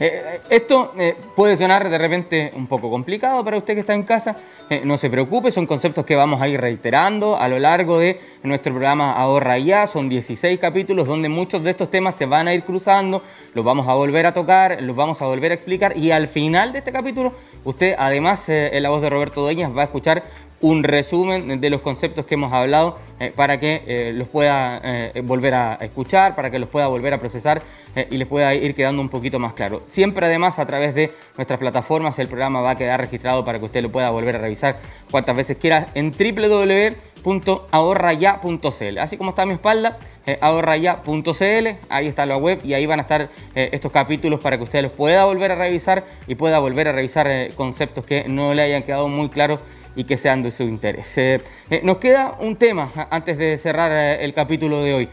Eh, 0.00 0.40
esto 0.50 0.92
eh, 0.98 1.16
puede 1.36 1.56
sonar 1.56 1.88
de 1.88 1.98
repente 1.98 2.52
un 2.56 2.66
poco 2.66 2.90
complicado 2.90 3.44
para 3.44 3.56
usted 3.56 3.74
que 3.74 3.80
está 3.80 3.94
en 3.94 4.02
casa. 4.02 4.36
Eh, 4.68 4.82
no 4.84 4.96
se 4.96 5.10
preocupe, 5.10 5.52
son 5.52 5.66
conceptos 5.66 6.04
que 6.04 6.16
vamos 6.16 6.40
a 6.40 6.48
ir 6.48 6.60
reiterando 6.60 7.36
a 7.36 7.46
lo 7.48 7.58
largo 7.58 7.98
de 7.98 8.18
nuestro 8.42 8.72
programa 8.72 9.12
Ahorra 9.12 9.58
Ya. 9.58 9.86
Son 9.86 10.08
16 10.08 10.58
capítulos 10.58 11.06
donde 11.06 11.28
muchos 11.28 11.62
de 11.62 11.70
estos 11.70 11.90
temas 11.90 12.16
se 12.16 12.26
van 12.26 12.48
a 12.48 12.54
ir 12.54 12.64
cruzando, 12.64 13.22
los 13.54 13.64
vamos 13.64 13.86
a 13.86 13.94
volver 13.94 14.26
a 14.26 14.34
tocar, 14.34 14.82
los 14.82 14.96
vamos 14.96 15.20
a 15.22 15.26
volver 15.26 15.52
a 15.52 15.54
explicar 15.54 15.96
y 15.96 16.10
al 16.10 16.28
final 16.28 16.72
de 16.72 16.78
este 16.78 16.92
capítulo 16.92 17.32
usted 17.64 17.94
además 17.98 18.48
en 18.48 18.82
la 18.82 18.90
voz 18.90 19.02
de 19.02 19.10
Roberto 19.10 19.42
Dueñas 19.42 19.76
va 19.76 19.82
a 19.82 19.84
escuchar 19.84 20.22
un 20.62 20.82
resumen 20.84 21.60
de 21.60 21.70
los 21.70 21.82
conceptos 21.82 22.24
que 22.24 22.34
hemos 22.34 22.52
hablado 22.52 22.98
eh, 23.20 23.32
para 23.34 23.60
que 23.60 23.82
eh, 23.86 24.12
los 24.14 24.28
pueda 24.28 24.80
eh, 24.82 25.20
volver 25.22 25.52
a 25.54 25.74
escuchar, 25.80 26.34
para 26.34 26.50
que 26.50 26.58
los 26.58 26.68
pueda 26.68 26.86
volver 26.86 27.12
a 27.14 27.18
procesar 27.18 27.62
y 28.10 28.16
les 28.16 28.26
pueda 28.26 28.54
ir 28.54 28.74
quedando 28.74 29.02
un 29.02 29.10
poquito 29.10 29.38
más 29.38 29.52
claro. 29.52 29.82
Siempre 29.84 30.24
además 30.24 30.58
a 30.58 30.64
través 30.64 30.94
de 30.94 31.12
nuestras 31.36 31.58
plataformas 31.58 32.18
el 32.18 32.26
programa 32.26 32.62
va 32.62 32.70
a 32.70 32.74
quedar 32.74 32.98
registrado 32.98 33.44
para 33.44 33.58
que 33.58 33.66
usted 33.66 33.82
lo 33.82 33.92
pueda 33.92 34.08
volver 34.08 34.36
a 34.36 34.38
revisar 34.38 34.78
cuantas 35.10 35.36
veces 35.36 35.58
quiera 35.58 35.88
en 35.94 36.10
www.ahorraya.cl. 36.10 38.98
Así 38.98 39.18
como 39.18 39.28
está 39.30 39.42
a 39.42 39.46
mi 39.46 39.52
espalda, 39.52 39.98
ahorraya.cl, 40.40 41.68
ahí 41.90 42.06
está 42.06 42.24
la 42.24 42.38
web 42.38 42.60
y 42.64 42.72
ahí 42.72 42.86
van 42.86 43.00
a 43.00 43.02
estar 43.02 43.28
estos 43.54 43.92
capítulos 43.92 44.40
para 44.40 44.56
que 44.56 44.64
usted 44.64 44.80
los 44.80 44.92
pueda 44.92 45.26
volver 45.26 45.52
a 45.52 45.56
revisar 45.56 46.06
y 46.26 46.34
pueda 46.34 46.60
volver 46.60 46.88
a 46.88 46.92
revisar 46.92 47.28
conceptos 47.56 48.06
que 48.06 48.24
no 48.26 48.54
le 48.54 48.62
hayan 48.62 48.84
quedado 48.84 49.08
muy 49.08 49.28
claros 49.28 49.60
y 49.94 50.04
que 50.04 50.18
sean 50.18 50.42
de 50.42 50.50
su 50.50 50.62
interés. 50.64 51.16
Eh, 51.18 51.40
eh, 51.70 51.80
nos 51.84 51.98
queda 51.98 52.36
un 52.40 52.56
tema 52.56 52.90
antes 53.10 53.36
de 53.36 53.58
cerrar 53.58 53.92
eh, 53.92 54.24
el 54.24 54.34
capítulo 54.34 54.82
de 54.82 54.94
hoy. 54.94 55.08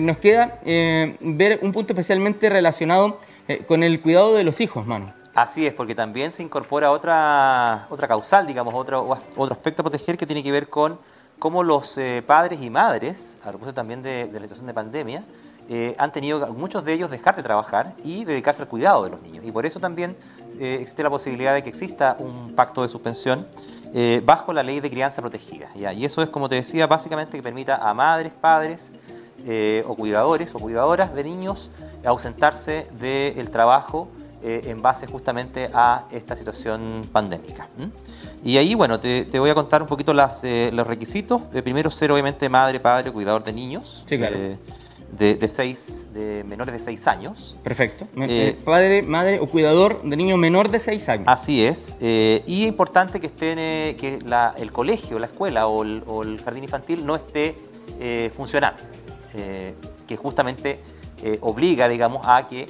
nos 0.00 0.16
queda 0.18 0.58
ver 0.64 1.58
un 1.60 1.70
punto 1.70 1.92
especialmente 1.92 2.48
relacionado 2.48 3.20
con 3.66 3.82
el 3.82 4.00
cuidado 4.00 4.34
de 4.34 4.42
los 4.42 4.60
hijos, 4.60 4.86
mano. 4.86 5.12
Así 5.34 5.66
es, 5.66 5.74
porque 5.74 5.94
también 5.94 6.32
se 6.32 6.42
incorpora 6.42 6.90
otra, 6.90 7.86
otra 7.90 8.08
causal, 8.08 8.46
digamos, 8.46 8.72
otro, 8.74 9.06
otro 9.36 9.54
aspecto 9.54 9.82
a 9.82 9.84
proteger 9.84 10.16
que 10.16 10.26
tiene 10.26 10.42
que 10.42 10.50
ver 10.50 10.68
con 10.68 10.98
cómo 11.38 11.62
los 11.62 12.00
padres 12.26 12.60
y 12.62 12.70
madres, 12.70 13.36
a 13.44 13.50
propósito 13.50 13.74
también 13.74 14.02
de, 14.02 14.30
la 14.32 14.40
situación 14.40 14.66
de 14.66 14.74
pandemia, 14.74 15.24
han 15.98 16.10
tenido 16.10 16.46
muchos 16.54 16.82
de 16.82 16.94
ellos 16.94 17.10
dejar 17.10 17.36
de 17.36 17.42
trabajar 17.42 17.92
y 18.02 18.24
dedicarse 18.24 18.62
al 18.62 18.68
cuidado 18.68 19.04
de 19.04 19.10
los 19.10 19.20
niños. 19.20 19.44
Y 19.44 19.52
por 19.52 19.66
eso 19.66 19.78
también 19.78 20.16
existe 20.58 21.02
la 21.02 21.10
posibilidad 21.10 21.52
de 21.52 21.62
que 21.62 21.68
exista 21.68 22.16
un 22.18 22.54
pacto 22.54 22.80
de 22.82 22.88
suspensión 22.88 23.46
eh, 23.94 24.22
bajo 24.24 24.52
la 24.52 24.62
ley 24.62 24.80
de 24.80 24.90
crianza 24.90 25.22
protegida. 25.22 25.68
Y 25.74 26.04
eso 26.04 26.22
es, 26.22 26.28
como 26.28 26.48
te 26.48 26.56
decía, 26.56 26.86
básicamente 26.86 27.36
que 27.36 27.42
permita 27.42 27.76
a 27.76 27.94
madres, 27.94 28.32
padres 28.32 28.92
eh, 29.46 29.82
o 29.86 29.94
cuidadores 29.94 30.54
o 30.54 30.58
cuidadoras 30.58 31.14
de 31.14 31.24
niños 31.24 31.70
ausentarse 32.04 32.86
del 33.00 33.50
trabajo 33.50 34.08
eh, 34.42 34.62
en 34.66 34.82
base 34.82 35.06
justamente 35.06 35.70
a 35.72 36.04
esta 36.10 36.36
situación 36.36 37.02
pandémica. 37.10 37.68
Y 38.44 38.56
ahí, 38.56 38.74
bueno, 38.74 39.00
te, 39.00 39.26
voy 39.38 39.50
a 39.50 39.54
contar 39.54 39.82
un 39.82 39.88
poquito 39.88 40.14
las, 40.14 40.42
los 40.72 40.86
requisitos. 40.86 41.42
primero, 41.64 41.90
ser 41.90 42.12
obviamente 42.12 42.48
madre, 42.48 42.78
padre, 42.78 43.10
cuidador 43.10 43.42
de 43.42 43.52
niños. 43.52 44.04
Sí, 44.06 44.16
claro 44.16 44.36
de, 45.12 45.48
seis, 45.48 46.06
de 46.12 46.44
menores 46.44 46.72
de 46.74 46.80
6 46.80 47.06
años. 47.06 47.56
Perfecto. 47.62 48.06
Eh, 48.16 48.56
padre, 48.64 49.02
madre 49.02 49.40
o 49.40 49.46
cuidador 49.46 50.02
de 50.02 50.16
niño 50.16 50.36
menor 50.36 50.70
de 50.70 50.80
6 50.80 51.08
años. 51.08 51.24
Así 51.28 51.64
es. 51.64 51.96
Eh, 52.00 52.42
y 52.46 52.62
es 52.62 52.68
importante 52.68 53.20
que 53.20 53.26
esté 53.26 53.54
que 53.96 54.18
el 54.58 54.72
colegio, 54.72 55.18
la 55.18 55.26
escuela 55.26 55.66
o 55.66 55.82
el, 55.82 56.40
jardín 56.44 56.64
infantil 56.64 57.04
no 57.04 57.16
esté 57.16 57.56
eh, 58.00 58.30
funcionando. 58.36 58.82
que 59.32 60.16
justamente 60.16 60.80
obliga, 61.40 61.88
digamos, 61.88 62.24
a 62.26 62.46
que 62.46 62.66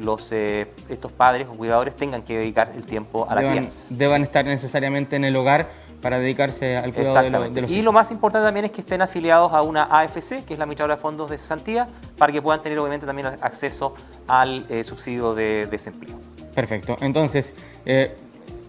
los, 0.00 0.32
estos 0.32 1.12
padres 1.12 1.46
o 1.50 1.52
cuidadores 1.52 1.94
tengan 1.94 2.22
que 2.22 2.38
dedicar 2.38 2.72
el 2.74 2.84
tiempo 2.84 3.28
a 3.28 3.34
la 3.34 3.50
crianza. 3.50 3.86
Deban 3.90 4.22
estar 4.22 4.44
necesariamente 4.44 5.16
en 5.16 5.24
el 5.24 5.36
hogar 5.36 5.68
para 6.00 6.18
dedicarse 6.18 6.76
al 6.76 6.92
cuidado 6.92 7.50
de, 7.50 7.60
los 7.62 7.70
Y 7.70 7.82
lo 7.82 7.92
más 7.92 8.10
importante 8.10 8.46
también 8.46 8.66
es 8.66 8.70
que 8.70 8.80
estén 8.80 9.02
afiliados 9.02 9.52
a 9.52 9.62
una 9.62 9.84
AFC, 9.84 10.44
que 10.44 10.54
es 10.54 10.58
la 10.58 10.64
Administradora 10.64 10.96
de 10.96 11.02
Fondos 11.02 11.30
de 11.30 11.38
Cesantía, 11.38 11.88
para 12.16 12.32
que 12.32 12.40
puedan 12.40 12.62
tener 12.62 12.78
obviamente 12.78 13.06
también 13.06 13.28
acceso 13.40 13.94
al 14.26 14.64
eh, 14.68 14.84
subsidio 14.84 15.34
de 15.34 15.66
desempleo. 15.66 16.18
Perfecto. 16.54 16.96
Entonces, 17.00 17.54
eh, 17.84 18.16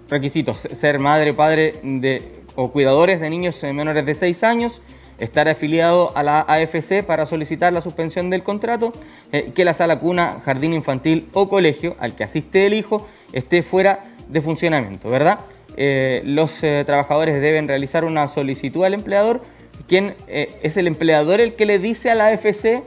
requisitos, 0.09 0.57
ser 0.57 0.99
madre, 0.99 1.33
padre 1.33 1.79
de, 1.83 2.43
o 2.55 2.71
cuidadores 2.71 3.19
de 3.19 3.29
niños 3.29 3.61
menores 3.63 4.05
de 4.05 4.15
6 4.15 4.43
años, 4.43 4.81
estar 5.19 5.47
afiliado 5.47 6.15
a 6.15 6.23
la 6.23 6.41
AFC 6.41 7.03
para 7.05 7.25
solicitar 7.25 7.73
la 7.73 7.81
suspensión 7.81 8.29
del 8.29 8.43
contrato, 8.43 8.91
eh, 9.31 9.51
que 9.53 9.65
la 9.65 9.73
sala 9.73 9.99
cuna, 9.99 10.41
jardín 10.43 10.73
infantil 10.73 11.29
o 11.33 11.49
colegio 11.49 11.95
al 11.99 12.15
que 12.15 12.23
asiste 12.23 12.65
el 12.65 12.73
hijo 12.73 13.07
esté 13.33 13.61
fuera 13.63 14.05
de 14.27 14.41
funcionamiento, 14.41 15.09
¿verdad? 15.09 15.39
Eh, 15.81 16.21
los 16.25 16.61
eh, 16.61 16.83
trabajadores 16.85 17.39
deben 17.39 17.69
realizar 17.69 18.03
una 18.03 18.27
solicitud 18.27 18.83
al 18.83 18.93
empleador, 18.93 19.41
quien 19.87 20.13
eh, 20.27 20.59
es 20.61 20.75
el 20.75 20.87
empleador 20.87 21.39
el 21.39 21.55
que 21.55 21.65
le 21.65 21.79
dice 21.79 22.11
a 22.11 22.15
la 22.15 22.27
AFC 22.27 22.83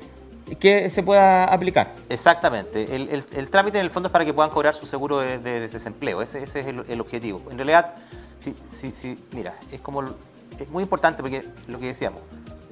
que 0.61 0.91
se 0.91 1.03
pueda 1.03 1.47
aplicar. 1.47 1.95
Exactamente. 2.11 2.95
El, 2.95 3.49
trámite 3.49 3.79
en 3.79 3.85
el 3.87 3.91
fondo 3.91 4.09
es 4.09 4.13
para 4.13 4.27
que 4.27 4.35
puedan 4.35 4.51
cobrar 4.51 4.75
su 4.75 4.85
seguro 4.85 5.21
de, 5.21 5.39
desempleo. 5.39 6.21
Ese, 6.21 6.43
es 6.43 6.55
el, 6.55 7.01
objetivo. 7.01 7.41
En 7.51 7.57
realidad, 7.57 7.95
sí, 8.37 8.55
sí, 8.69 8.93
sí, 8.93 9.19
mira, 9.35 9.55
es 9.73 9.81
como 9.81 10.03
es 10.03 10.69
muy 10.69 10.83
importante 10.83 11.23
porque 11.23 11.45
lo 11.69 11.81
que 11.81 11.87
decíamos, 11.87 12.21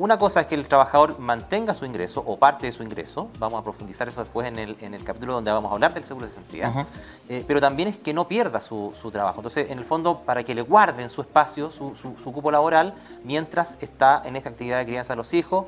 una 0.00 0.18
cosa 0.18 0.40
es 0.40 0.46
que 0.46 0.54
el 0.54 0.66
trabajador 0.66 1.18
mantenga 1.18 1.74
su 1.74 1.84
ingreso 1.84 2.24
o 2.26 2.38
parte 2.38 2.64
de 2.64 2.72
su 2.72 2.82
ingreso, 2.82 3.28
vamos 3.38 3.60
a 3.60 3.62
profundizar 3.64 4.08
eso 4.08 4.22
después 4.22 4.48
en 4.48 4.58
el, 4.58 4.76
en 4.80 4.94
el 4.94 5.04
capítulo 5.04 5.34
donde 5.34 5.52
vamos 5.52 5.70
a 5.70 5.74
hablar 5.74 5.92
del 5.92 6.04
seguro 6.04 6.24
de 6.26 6.32
cesantía, 6.32 6.86
eh, 7.28 7.44
pero 7.46 7.60
también 7.60 7.88
es 7.88 7.98
que 7.98 8.14
no 8.14 8.26
pierda 8.26 8.62
su, 8.62 8.94
trabajo. 9.12 9.40
Entonces, 9.40 9.70
en 9.70 9.78
el 9.78 9.84
fondo, 9.84 10.20
para 10.20 10.42
que 10.42 10.54
le 10.54 10.62
guarden 10.62 11.10
su 11.10 11.20
espacio, 11.20 11.70
su, 11.70 11.94
su, 11.96 12.32
cupo 12.32 12.50
laboral, 12.50 12.94
mientras 13.24 13.76
está 13.82 14.22
en 14.24 14.36
esta 14.36 14.48
actividad 14.48 14.78
de 14.78 14.86
crianza 14.86 15.12
de 15.12 15.18
los 15.18 15.34
hijos, 15.34 15.66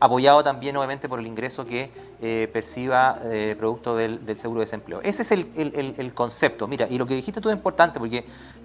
apoyado 0.00 0.42
también 0.42 0.74
obviamente 0.78 1.06
por 1.06 1.20
el 1.20 1.26
ingreso 1.26 1.66
que 1.66 1.90
eh, 2.22 2.48
perciba 2.50 3.18
eh, 3.24 3.56
producto 3.58 3.94
del, 3.94 4.20
seguro 4.38 4.60
de 4.60 4.64
desempleo. 4.64 5.02
Ese 5.02 5.20
es 5.20 5.32
el, 5.32 6.12
concepto. 6.14 6.66
Mira, 6.66 6.86
y 6.88 6.96
lo 6.96 7.06
que 7.06 7.14
dijiste 7.14 7.42
tú 7.42 7.50
es 7.50 7.56
importante 7.56 7.98
porque 7.98 8.24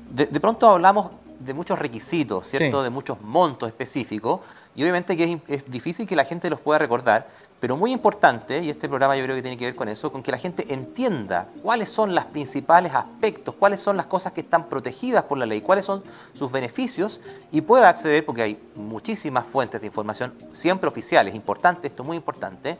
de, 0.09 0.39
pronto 0.39 0.69
hablamos 0.69 1.11
de 1.37 1.53
muchos 1.53 1.77
requisitos, 1.77 2.47
¿cierto? 2.47 2.81
De 2.81 2.89
muchos 2.89 3.19
montos 3.21 3.67
específicos, 3.67 4.39
y 4.75 4.83
obviamente 4.83 5.17
que 5.17 5.39
es, 5.47 5.71
difícil 5.71 6.07
que 6.07 6.15
la 6.15 6.25
gente 6.25 6.49
los 6.49 6.59
pueda 6.59 6.79
recordar, 6.79 7.27
pero 7.59 7.77
muy 7.77 7.91
importante, 7.91 8.59
y 8.63 8.69
este 8.69 8.87
programa 8.87 9.15
yo 9.15 9.23
creo 9.23 9.35
que 9.35 9.41
tiene 9.43 9.57
que 9.57 9.65
ver 9.65 9.75
con 9.75 9.87
eso, 9.87 10.11
con 10.11 10.23
que 10.23 10.31
la 10.31 10.37
gente 10.37 10.73
entienda 10.73 11.47
cuáles 11.61 11.89
son 11.89 12.15
los 12.15 12.25
principales 12.25 12.93
aspectos, 12.95 13.53
cuáles 13.53 13.79
son 13.79 13.97
las 13.97 14.07
cosas 14.07 14.33
que 14.33 14.41
están 14.41 14.67
protegidas 14.67 15.25
por 15.25 15.37
la 15.37 15.45
ley, 15.45 15.61
cuáles 15.61 15.85
son 15.85 16.03
sus 16.33 16.51
beneficios 16.51 17.21
y 17.51 17.61
pueda 17.61 17.89
acceder, 17.89 18.25
porque 18.25 18.41
hay 18.41 18.59
muchísimas 18.75 19.45
fuentes 19.45 19.79
de 19.81 19.87
información, 19.87 20.33
siempre 20.53 20.87
oficiales, 20.87 21.35
importante, 21.35 21.87
esto 21.87 22.01
es 22.01 22.07
muy 22.07 22.17
importante, 22.17 22.77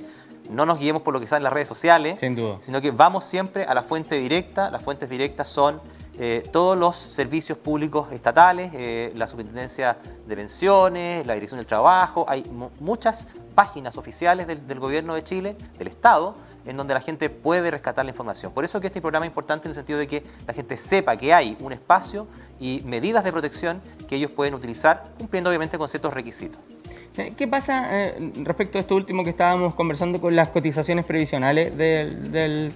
no 0.50 0.66
nos 0.66 0.80
guiemos 0.80 1.04
por 1.04 1.14
lo 1.14 1.20
que 1.20 1.28
sale 1.28 1.40
en 1.40 1.44
las 1.44 1.54
redes 1.54 1.68
sociales, 1.68 2.20
sino 2.60 2.82
que 2.82 2.92
vamos 2.92 3.26
siempre 3.26 3.66
a 3.66 3.74
la 3.74 3.84
fuente 3.84 4.16
directa, 4.16 4.72
las 4.72 4.82
fuentes 4.82 5.10
directas 5.10 5.48
son 5.48 5.80
eh, 6.24 6.44
todos 6.52 6.78
los 6.78 6.98
servicios 6.98 7.58
públicos 7.58 8.12
estatales, 8.12 8.70
eh, 8.76 9.12
la 9.16 9.26
Superintendencia 9.26 9.98
de 10.28 10.36
Pensiones, 10.36 11.26
la 11.26 11.34
Dirección 11.34 11.58
del 11.58 11.66
Trabajo, 11.66 12.26
hay 12.28 12.44
muchas 12.80 13.28
páginas 13.56 13.98
oficiales 13.98 14.46
del, 14.46 14.80
Gobierno 14.80 15.16
de 15.16 15.24
Chile, 15.24 15.56
del 15.80 15.88
Estado, 15.88 16.36
en 16.64 16.78
donde 16.78 16.94
la 16.94 17.02
gente 17.02 17.32
puede 17.32 17.72
rescatar 17.72 18.06
la 18.06 18.12
información. 18.12 18.52
Por 18.52 18.64
eso 18.64 18.80
que 18.80 18.86
este 18.86 19.02
programa 19.02 19.26
es 19.26 19.32
importante 19.32 19.68
en 19.68 19.72
el 19.72 19.76
sentido 19.76 19.98
de 19.98 20.06
que 20.06 20.24
la 20.46 20.54
gente 20.54 20.78
sepa 20.78 21.18
que 21.18 21.34
hay 21.34 21.58
un 21.60 21.72
espacio 21.72 22.28
y 22.60 22.84
medidas 22.86 23.24
de 23.24 23.32
protección 23.32 23.82
que 24.08 24.18
ellos 24.18 24.30
pueden 24.30 24.54
utilizar, 24.54 25.10
cumpliendo 25.18 25.50
obviamente 25.50 25.80
con 25.80 25.88
ciertos 25.88 26.14
requisitos. 26.14 26.62
Eh, 27.18 27.34
¿Qué 27.36 27.48
pasa 27.48 27.90
respecto 28.44 28.78
a 28.78 28.82
esto 28.82 28.96
último 28.96 29.24
que 29.24 29.32
estábamos 29.32 29.74
conversando 29.74 30.22
con 30.22 30.36
las 30.36 30.50
cotizaciones 30.50 31.04
previsionales 31.04 31.76
del 31.76 32.72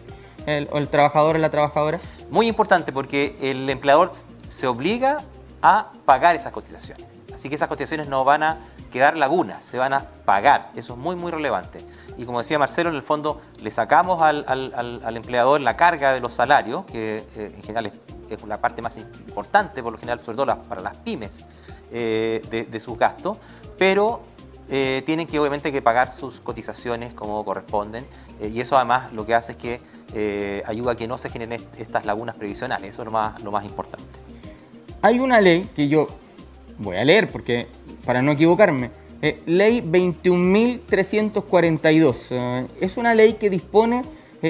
el, 0.46 0.68
o 0.72 0.78
el 0.78 0.88
trabajador 0.88 1.36
o 1.36 1.40
la 1.40 1.50
trabajadora? 1.50 2.00
Muy 2.30 2.48
importante 2.48 2.92
porque 2.92 3.36
el 3.42 3.70
empleador 3.70 4.12
se 4.48 4.68
obliga 4.68 5.24
a 5.62 5.92
pagar 6.06 6.36
esas 6.36 6.52
cotizaciones. 6.52 7.06
Así 7.34 7.50
que 7.50 7.56
esas 7.56 7.68
cotizaciones 7.68 8.08
no 8.08 8.24
van 8.24 8.44
a 8.44 8.58
quedar 8.92 9.18
lagunas, 9.18 9.66
se 9.66 9.78
van 9.78 9.94
a 9.94 10.06
pagar. 10.24 10.72
Eso 10.76 10.94
es 10.94 11.00
muy, 11.00 11.16
muy 11.16 11.32
relevante. 11.32 11.80
Y 12.18 12.26
como 12.26 12.40
decía 12.40 12.58
Marcelo, 12.58 12.90
en 12.90 12.96
el 12.96 13.02
fondo 13.02 13.42
le 13.62 13.70
sacamos 13.72 14.22
al, 14.22 14.46
al, 14.48 15.18
empleador 15.18 15.60
la 15.60 15.76
carga 15.76 16.14
de 16.14 16.22
los 16.22 16.34
salarios, 16.34 16.86
que 16.86 17.26
eh, 17.36 17.54
en 17.56 17.62
general 17.62 17.92
es, 18.30 18.44
la 18.48 18.62
parte 18.62 18.82
más 18.82 18.96
importante, 18.98 19.84
por 19.84 19.92
lo 19.92 20.00
general, 20.00 20.22
sobre 20.24 20.38
todo 20.38 20.64
para 20.64 20.82
las 20.82 20.96
pymes, 20.98 21.46
eh, 21.92 22.42
de 22.70 22.80
sus 22.80 22.98
gastos, 22.98 23.38
pero 23.78 24.22
eh, 24.70 25.04
tienen 25.06 25.28
que 25.28 25.40
obviamente 25.40 25.72
que 25.72 25.82
pagar 25.82 26.12
sus 26.12 26.40
cotizaciones 26.40 27.14
como 27.14 27.44
corresponden 27.46 28.06
y 28.42 28.60
eso 28.60 28.78
además 28.78 29.14
lo 29.14 29.26
que 29.26 29.36
hace 29.36 29.54
es 29.54 29.58
que 29.58 29.80
eh, 30.14 30.62
ayuda 30.66 30.92
a 30.94 30.96
que 30.96 31.08
no 31.08 31.18
se 31.18 31.30
generen 31.30 31.62
estas 31.78 32.06
lagunas 32.06 32.38
previsionales. 32.38 32.90
Eso 32.90 33.02
es 33.02 33.08
lo 33.08 33.12
más, 33.12 33.44
lo 33.44 33.52
más 33.52 33.66
importante. 33.66 34.06
Hay 35.02 35.20
una 35.20 35.42
ley 35.42 35.70
que 35.76 35.90
yo 35.90 36.08
voy 36.78 36.96
a 36.96 37.04
leer 37.04 37.30
porque 37.32 37.68
para 38.06 38.22
no 38.22 38.32
equivocarme. 38.32 38.92
Eh, 39.22 39.42
ley 39.46 39.82
21.342. 39.82 42.28
Eh, 42.30 42.66
es 42.80 42.96
una 42.96 43.14
ley 43.14 43.34
que 43.34 43.50
dispone 43.50 44.04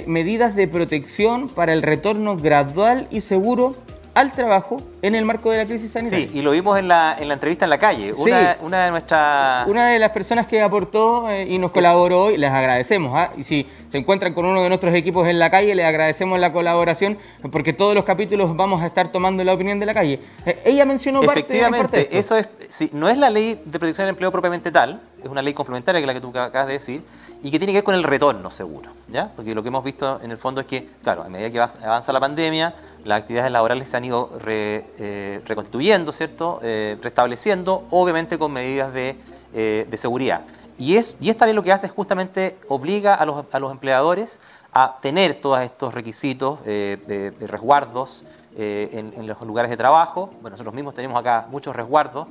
medidas 0.07 0.55
de 0.55 0.67
protección 0.67 1.47
para 1.47 1.71
el 1.71 1.81
retorno 1.81 2.35
gradual 2.35 3.07
y 3.11 3.21
seguro 3.21 3.77
al 4.15 4.31
trabajo 4.31 4.77
en 5.01 5.13
el 5.13 5.25
marco 5.25 5.51
de 5.51 5.57
la 5.57 5.65
crisis 5.65 5.91
sanitaria. 5.91 6.29
Sí, 6.29 6.39
y 6.39 6.41
lo 6.41 6.51
vimos 6.51 6.79
en 6.79 6.87
la, 6.87 7.17
en 7.19 7.27
la 7.27 7.33
entrevista 7.33 7.65
en 7.65 7.69
la 7.69 7.77
calle. 7.77 8.13
Una, 8.61 8.85
de 8.85 8.89
nuestras... 8.89 9.67
Una 9.67 9.89
de 9.89 9.99
las 9.99 10.11
personas 10.11 10.47
que 10.47 10.61
aportó 10.61 11.29
eh, 11.29 11.45
y 11.45 11.57
nos 11.57 11.71
colaboró, 11.71 12.31
y 12.31 12.37
les 12.37 12.49
agradecemos. 12.49 13.11
¿ah? 13.13 13.31
Y 13.35 13.43
si 13.43 13.67
se 13.89 13.97
encuentran 13.97 14.33
con 14.33 14.45
uno 14.45 14.63
de 14.63 14.69
nuestros 14.69 14.95
equipos 14.95 15.27
en 15.27 15.37
la 15.37 15.49
calle, 15.49 15.75
les 15.75 15.85
agradecemos 15.85 16.39
la 16.39 16.53
colaboración, 16.53 17.17
porque 17.51 17.73
todos 17.73 17.93
los 17.93 18.05
capítulos 18.05 18.55
vamos 18.55 18.81
a 18.81 18.87
estar 18.87 19.11
tomando 19.11 19.43
la 19.43 19.53
opinión 19.53 19.79
de 19.79 19.85
la 19.85 19.93
calle. 19.93 20.21
Eh, 20.45 20.61
ella 20.63 20.85
mencionó 20.85 21.21
Efectivamente, 21.21 21.77
parte, 21.81 22.09
de 22.09 22.17
eso 22.17 22.37
es, 22.37 22.47
sí, 22.69 22.89
no 22.93 23.09
es 23.09 23.17
la 23.17 23.29
ley 23.29 23.61
de 23.65 23.79
protección 23.79 24.05
del 24.05 24.13
empleo 24.13 24.31
propiamente 24.31 24.71
tal, 24.71 25.01
es 25.21 25.29
una 25.29 25.41
ley 25.41 25.53
complementaria 25.53 25.99
que 25.99 26.07
la 26.07 26.13
que 26.13 26.21
tú 26.21 26.29
acabas 26.29 26.67
de 26.67 26.73
decir, 26.73 27.03
y 27.43 27.51
que 27.51 27.59
tiene 27.59 27.73
que 27.73 27.77
ver 27.77 27.83
con 27.83 27.95
el 27.95 28.03
retorno 28.03 28.49
seguro, 28.49 28.91
¿ya? 29.07 29.31
Porque 29.35 29.53
lo 29.53 29.61
que 29.61 29.67
hemos 29.67 29.83
visto 29.83 30.19
en 30.23 30.31
el 30.31 30.37
fondo 30.37 30.61
es 30.61 30.67
que, 30.67 30.87
claro, 31.03 31.23
a 31.23 31.29
medida 31.29 31.51
que 31.51 31.59
avanza 31.59 32.11
la 32.11 32.19
pandemia, 32.19 32.73
las 33.05 33.21
actividades 33.21 33.51
laborales 33.51 33.87
se 33.87 33.97
han 33.97 34.03
ido 34.03 34.31
eh, 34.47 35.41
reconstituyendo, 35.45 36.11
¿cierto? 36.11 36.59
Eh, 36.63 36.97
restableciendo, 37.01 37.85
obviamente 37.91 38.37
con 38.39 38.51
medidas 38.51 38.91
de, 38.93 39.15
eh, 39.53 39.87
seguridad. 39.95 40.41
Y, 40.77 40.97
es, 40.97 41.17
y 41.21 41.29
esta 41.29 41.45
ley 41.45 41.53
lo 41.53 41.63
que 41.63 41.71
hace 41.71 41.85
es 41.85 41.93
justamente 41.93 42.57
obliga 42.67 43.13
a 43.13 43.25
los 43.59 43.71
empleadores 43.71 44.41
a 44.73 44.97
tener 45.01 45.35
todos 45.35 45.61
estos 45.61 45.93
requisitos 45.93 46.61
de, 46.65 47.31
resguardos 47.39 48.25
en, 48.57 49.25
los 49.25 49.39
lugares 49.41 49.71
de 49.71 49.77
trabajo. 49.77 50.31
Bueno, 50.41 50.49
nosotros 50.49 50.75
mismos 50.75 50.93
tenemos 50.93 51.17
acá 51.17 51.47
muchos 51.49 51.73
resguardos, 51.73 52.27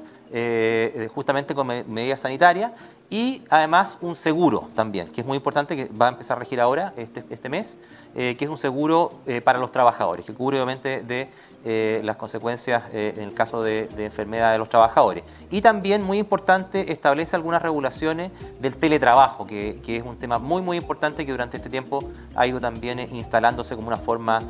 justamente 1.15 1.55
con 1.55 1.69
medidas 1.69 2.21
sanitarias, 2.21 2.73
y 3.11 3.43
además 3.51 3.99
un 4.01 4.17
seguro 4.17 4.69
también, 4.75 5.09
que 5.09 5.21
es 5.21 5.27
muy 5.27 5.37
importante, 5.37 5.77
que 5.77 5.89
va 5.95 6.07
a 6.07 6.09
empezar 6.11 6.37
a 6.37 6.41
regir 6.41 6.61
ahora, 6.61 6.93
este, 6.97 7.25
este 7.31 7.49
mes, 7.49 7.79
eh, 8.15 8.35
que 8.39 8.45
es 8.45 8.51
un 8.51 8.57
seguro 8.57 9.13
eh, 9.27 9.41
para 9.41 9.59
los 9.59 9.71
trabajadores, 9.73 10.25
que 10.25 10.33
cubre 10.33 10.57
obviamente 10.57 11.03
de 11.03 11.29
eh, 11.65 12.01
las 12.05 12.17
consecuencias 12.17 12.83
en 12.93 13.23
el 13.23 13.35
caso 13.35 13.63
de, 13.63 13.89
enfermedad 13.99 14.53
de 14.53 14.59
los 14.59 14.69
trabajadores. 14.69 15.25
Y 15.51 15.61
también, 15.61 16.03
muy 16.03 16.19
importante, 16.19 16.93
establece 16.93 17.37
algunas 17.37 17.63
regulaciones 17.63 18.31
del 18.61 18.77
teletrabajo, 18.77 19.47
que, 19.47 19.81
que, 19.85 19.97
es 19.99 20.03
un 20.03 20.17
tema 20.17 20.39
muy, 20.39 20.63
muy 20.63 20.77
importante 20.77 21.27
que 21.27 21.33
durante 21.33 21.57
este 21.57 21.71
tiempo 21.71 22.01
ha 22.35 22.47
ido 22.47 22.61
también 22.61 23.01
instalándose 23.15 23.77
como 23.77 23.89
una 23.89 23.97
forma 23.97 24.43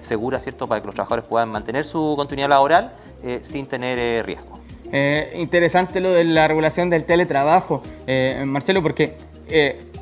segura, 0.00 0.40
¿cierto?, 0.40 0.66
para 0.68 0.80
que 0.80 0.86
los 0.86 0.94
trabajadores 0.94 1.24
puedan 1.24 1.48
mantener 1.48 1.84
su 1.84 2.14
continuidad 2.16 2.50
laboral 2.50 2.92
sin 3.42 3.66
tener 3.66 4.24
riesgo. 4.24 4.57
Interesante 5.34 6.00
lo 6.00 6.12
de 6.12 6.24
la 6.24 6.48
regulación 6.48 6.90
del 6.90 7.04
teletrabajo, 7.04 7.82
Marcelo, 8.44 8.82
porque 8.82 9.14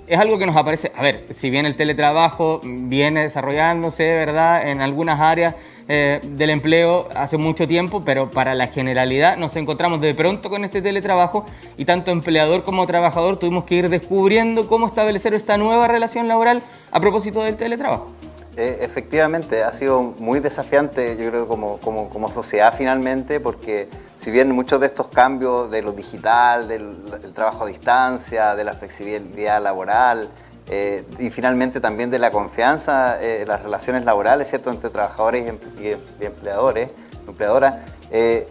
es 0.06 0.20
algo 0.20 0.38
que 0.38 0.46
nos 0.46 0.56
aparece, 0.56 0.92
a 0.94 1.02
ver, 1.02 1.24
si 1.30 1.50
bien 1.50 1.66
el 1.66 1.74
teletrabajo 1.74 2.60
viene 2.62 3.22
desarrollándose, 3.22 4.04
¿verdad?, 4.04 4.68
en 4.68 4.80
algunas 4.80 5.20
áreas 5.20 5.54
eh, 5.88 6.20
del 6.22 6.50
empleo 6.50 7.08
hace 7.14 7.36
mucho 7.36 7.68
tiempo, 7.68 8.04
pero 8.04 8.28
para 8.28 8.56
la 8.56 8.66
generalidad 8.66 9.36
nos 9.36 9.54
encontramos 9.54 10.00
de 10.00 10.14
pronto 10.14 10.50
con 10.50 10.64
este 10.64 10.82
teletrabajo 10.82 11.44
y 11.76 11.84
tanto 11.84 12.10
empleador 12.10 12.64
como 12.64 12.86
trabajador 12.86 13.36
tuvimos 13.36 13.64
que 13.64 13.76
ir 13.76 13.88
descubriendo 13.88 14.66
cómo 14.66 14.88
establecer 14.88 15.32
esta 15.34 15.56
nueva 15.58 15.86
relación 15.86 16.26
laboral 16.26 16.62
a 16.90 16.98
propósito 16.98 17.42
del 17.42 17.54
teletrabajo. 17.54 18.15
Eh, 18.58 18.78
efectivamente, 18.80 19.64
ha 19.64 19.74
sido 19.74 20.00
muy 20.00 20.40
desafiante, 20.40 21.14
yo 21.18 21.28
creo, 21.28 21.46
como, 21.46 21.76
como, 21.76 22.08
como, 22.08 22.30
sociedad 22.30 22.72
finalmente, 22.74 23.38
porque 23.38 23.86
si 24.16 24.30
bien 24.30 24.50
muchos 24.50 24.80
de 24.80 24.86
estos 24.86 25.08
cambios 25.08 25.70
de 25.70 25.82
lo 25.82 25.92
digital, 25.92 26.66
del, 26.66 26.96
trabajo 27.34 27.64
a 27.64 27.66
distancia, 27.66 28.54
de 28.54 28.64
la 28.64 28.72
flexibilidad 28.72 29.62
laboral, 29.62 30.30
eh, 30.70 31.04
y 31.18 31.28
finalmente 31.28 31.80
también 31.80 32.10
de 32.10 32.18
la 32.18 32.30
confianza, 32.30 33.22
eh, 33.22 33.44
las 33.46 33.62
relaciones 33.62 34.06
laborales, 34.06 34.48
¿cierto?, 34.48 34.70
entre 34.70 34.88
trabajadores 34.88 35.44
y, 35.78 36.24
empleadores, 36.24 36.88
empleadoras, 37.28 37.74
eh, 38.10 38.48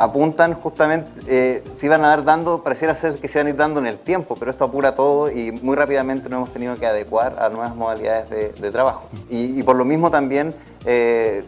apuntan 0.00 0.54
justamente, 0.54 1.10
eh, 1.26 1.62
se 1.72 1.84
iban 1.84 2.02
a 2.06 2.08
dar 2.08 2.24
dando, 2.24 2.62
pareciera 2.62 2.94
ser 2.94 3.18
que 3.18 3.28
se 3.28 3.38
van 3.38 3.48
a 3.48 3.50
ir 3.50 3.56
dando 3.56 3.80
en 3.80 3.86
el 3.86 3.98
tiempo, 3.98 4.34
pero 4.34 4.50
esto 4.50 4.64
apura 4.64 4.94
todo 4.94 5.30
y 5.30 5.52
muy 5.52 5.76
rápidamente 5.76 6.30
nos 6.30 6.38
hemos 6.38 6.52
tenido 6.54 6.74
que 6.76 6.86
adecuar 6.86 7.36
a 7.38 7.50
nuevas 7.50 7.76
modalidades 7.76 8.30
de, 8.30 8.70
trabajo. 8.70 9.06
Y, 9.28 9.62
por 9.62 9.76
lo 9.76 9.84
mismo 9.84 10.10
también 10.10 10.54
eh, 10.86 11.44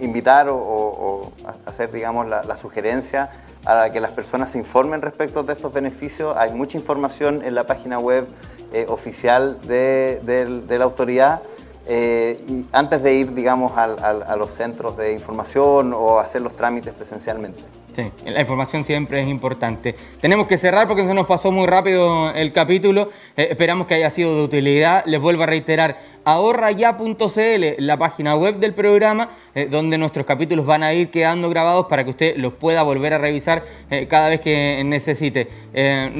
invitar 0.00 0.48
o, 0.50 1.30
hacer, 1.64 1.92
digamos, 1.92 2.26
la, 2.26 2.56
sugerencia 2.56 3.30
a 3.64 3.90
que 3.90 4.00
las 4.00 4.10
personas 4.10 4.50
se 4.50 4.58
informen 4.58 5.00
respecto 5.00 5.44
de 5.44 5.52
estos 5.52 5.72
beneficios. 5.72 6.36
Hay 6.36 6.50
mucha 6.50 6.76
información 6.78 7.42
en 7.44 7.54
la 7.54 7.66
página 7.68 8.00
web 8.00 8.26
eh, 8.72 8.84
oficial 8.88 9.60
de, 9.62 10.66
la 10.68 10.84
autoridad. 10.84 11.40
y 11.88 12.66
antes 12.72 13.00
de 13.00 13.14
ir, 13.14 13.32
digamos, 13.32 13.78
a 13.78 14.36
los 14.36 14.50
centros 14.50 14.96
de 14.96 15.12
información 15.12 15.94
o 15.94 16.18
hacer 16.18 16.42
los 16.42 16.56
trámites 16.56 16.92
presencialmente. 16.94 17.62
Sí, 17.92 18.10
la 18.24 18.40
información 18.40 18.84
siempre 18.84 19.20
es 19.20 19.28
importante. 19.28 19.94
Tenemos 20.18 20.46
que 20.46 20.56
cerrar 20.56 20.86
porque 20.86 21.04
se 21.04 21.12
nos 21.12 21.26
pasó 21.26 21.52
muy 21.52 21.66
rápido 21.66 22.30
el 22.30 22.50
capítulo. 22.50 23.10
Eh, 23.36 23.48
esperamos 23.50 23.86
que 23.86 23.92
haya 23.92 24.08
sido 24.08 24.34
de 24.34 24.44
utilidad. 24.44 25.04
Les 25.04 25.20
vuelvo 25.20 25.42
a 25.42 25.46
reiterar, 25.46 25.98
ahorraya.cl, 26.24 27.64
la 27.76 27.98
página 27.98 28.34
web 28.34 28.56
del 28.56 28.72
programa, 28.72 29.28
eh, 29.54 29.68
donde 29.70 29.98
nuestros 29.98 30.24
capítulos 30.24 30.64
van 30.64 30.82
a 30.82 30.94
ir 30.94 31.10
quedando 31.10 31.50
grabados 31.50 31.84
para 31.86 32.02
que 32.04 32.10
usted 32.10 32.36
los 32.38 32.54
pueda 32.54 32.82
volver 32.82 33.12
a 33.12 33.18
revisar 33.18 33.62
eh, 33.90 34.06
cada 34.08 34.30
vez 34.30 34.40
que 34.40 34.82
necesite. 34.84 35.48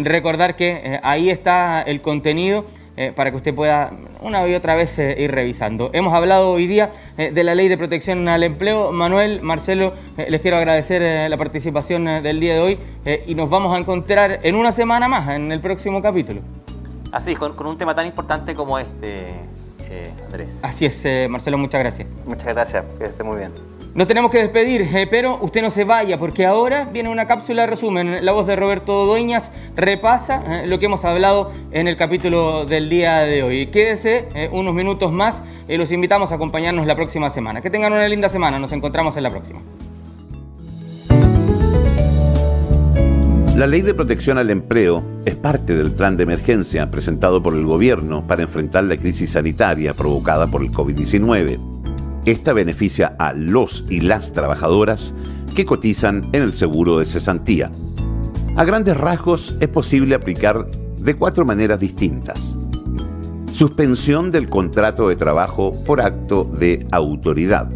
recordar 0.03 0.57
que 0.57 1.01
ahí 1.03 1.31
está 1.31 1.81
el 1.81 2.03
contenido 2.03 2.67
eh, 3.03 3.13
para 3.13 3.33
que 3.33 3.37
usted 3.37 3.53
pueda 3.53 3.91
una 4.21 4.47
y 4.47 4.55
otra 4.55 4.77
vez 4.77 4.97
eh, 5.01 5.17
ir 5.19 5.33
revisando. 5.33 5.91
Hemos 5.93 6.15
hablado 6.15 6.53
hoy 6.53 6.69
día 6.69 6.93
eh, 7.19 7.33
de 7.33 7.43
la 7.43 7.57
ley 7.57 7.67
de 7.67 7.77
protección 7.77 8.29
al 8.29 8.45
empleo. 8.45 8.93
Manuel, 8.93 9.43
Marcelo, 9.43 9.95
les 10.17 10.41
quiero 10.41 10.57
agradecer 10.57 11.29
la 11.29 11.37
participación 11.37 12.05
del 12.05 12.39
día 12.39 12.55
de 12.55 12.61
hoy 12.61 12.79
y 13.27 13.35
nos 13.35 13.51
vamos 13.51 13.75
a 13.75 13.79
encontrar 13.79 14.39
en 14.45 14.55
una 14.55 14.71
semana 14.71 15.09
más, 15.09 15.29
en 15.31 15.51
el 15.51 15.61
próximo 15.61 16.01
capítulo. 16.01 16.43
Así, 17.11 17.35
con, 17.35 17.57
con 17.57 17.67
un 17.67 17.77
tema 17.77 17.93
tan 17.93 18.07
importante 18.07 18.55
como 18.55 18.79
este, 18.79 19.33
Andrés. 20.27 20.61
Así 20.63 20.87
es, 20.87 21.05
Marcelo, 21.29 21.59
muchas 21.59 21.81
gracias. 21.81 22.09
Muchas 22.25 22.55
gracias, 22.55 22.85
que 22.99 23.07
esté 23.07 23.25
muy 23.25 23.39
bien. 23.39 23.72
Nos 23.95 24.07
tenemos 24.07 24.31
que 24.31 24.39
despedir, 24.39 24.81
eh, 24.81 25.07
pero 25.11 25.39
usted 25.43 25.61
no 25.61 25.69
se 25.69 25.85
vaya 25.85 26.19
porque 26.19 26.47
ahora 26.47 26.87
viene 26.87 27.11
una 27.11 27.27
cápsula 27.27 27.63
de 27.63 27.69
resumen. 27.69 28.25
La 28.25 28.33
voz 28.33 28.47
de 28.47 28.57
Roberto 28.57 29.05
Dueñas 29.05 29.53
repasa 29.77 30.63
eh, 30.63 30.67
lo 30.67 30.79
que 30.79 30.87
hemos 30.87 31.05
hablado 31.05 31.53
en 31.73 31.89
el 31.89 31.99
capítulo 31.99 32.65
del 32.65 32.89
día 32.89 33.19
de 33.19 33.43
hoy. 33.43 33.67
Quédese 33.67 34.29
eh, 34.35 34.49
unos 34.51 34.73
minutos 34.73 35.13
más 35.13 35.43
y 35.69 35.77
los 35.77 35.93
invitamos 35.93 36.33
a 36.33 36.37
acompañarnos 36.37 36.87
la 36.87 36.97
próxima 36.97 37.29
semana. 37.29 37.61
Que 37.61 37.69
tengan 37.69 37.93
una 37.93 38.09
linda 38.09 38.31
semana, 38.31 38.59
nos 38.59 38.73
encontramos 38.73 39.19
en 39.19 39.25
la 39.25 39.31
próxima. 39.31 39.61
La 43.55 43.67
Ley 43.67 43.83
de 43.83 43.93
Protección 43.93 44.39
al 44.39 44.49
Empleo 44.49 45.05
es 45.27 45.37
parte 45.37 45.77
del 45.77 45.93
plan 45.93 46.17
de 46.17 46.23
emergencia 46.23 46.91
presentado 46.91 47.43
por 47.43 47.53
el 47.53 47.67
gobierno 47.67 48.27
para 48.27 48.41
enfrentar 48.41 48.85
la 48.85 48.97
crisis 48.97 49.33
sanitaria 49.33 49.93
provocada 49.93 50.47
por 50.47 50.63
el 50.63 50.73
COVID-19. 50.73 51.72
Esta 52.25 52.53
beneficia 52.53 53.17
a 53.19 53.33
los 53.33 53.85
y 53.91 54.01
las 54.01 54.33
trabajadoras 54.33 55.13
que 55.57 55.65
cotizan 55.65 56.29
en 56.33 56.43
el 56.43 56.53
seguro 56.53 57.01
de 57.01 57.05
cesantía. 57.05 57.73
A 58.55 58.65
grandes 58.65 58.97
rasgos 58.97 59.57
es 59.59 59.67
posible 59.67 60.15
aplicar 60.15 60.71
de 60.99 61.17
cuatro 61.17 61.45
maneras 61.45 61.81
distintas. 61.81 62.57
Suspensión 63.53 64.31
del 64.31 64.49
contrato 64.49 65.09
de 65.09 65.17
trabajo 65.17 65.73
por 65.85 66.01
acto 66.01 66.45
de 66.45 66.87
autoridad. 66.93 67.69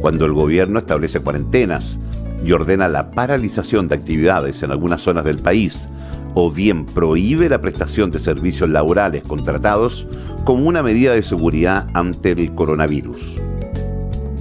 Cuando 0.00 0.24
el 0.24 0.32
gobierno 0.32 0.80
establece 0.80 1.20
cuarentenas 1.20 2.00
y 2.44 2.50
ordena 2.50 2.88
la 2.88 3.12
paralización 3.12 3.86
de 3.86 3.94
actividades 3.94 4.64
en 4.64 4.72
algunas 4.72 5.02
zonas 5.02 5.24
del 5.24 5.38
país, 5.38 5.88
o 6.34 6.50
bien 6.50 6.84
prohíbe 6.84 7.48
la 7.48 7.60
prestación 7.60 8.10
de 8.10 8.18
servicios 8.18 8.68
laborales 8.68 9.22
contratados 9.22 10.08
como 10.44 10.66
una 10.66 10.82
medida 10.82 11.14
de 11.14 11.22
seguridad 11.22 11.86
ante 11.94 12.32
el 12.32 12.52
coronavirus 12.56 13.40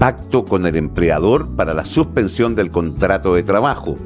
pacto 0.01 0.45
con 0.45 0.65
el 0.65 0.77
empleador 0.77 1.55
para 1.55 1.75
la 1.75 1.85
suspensión 1.85 2.55
del 2.55 2.71
contrato 2.71 3.35
de 3.35 3.43
trabajo, 3.43 3.97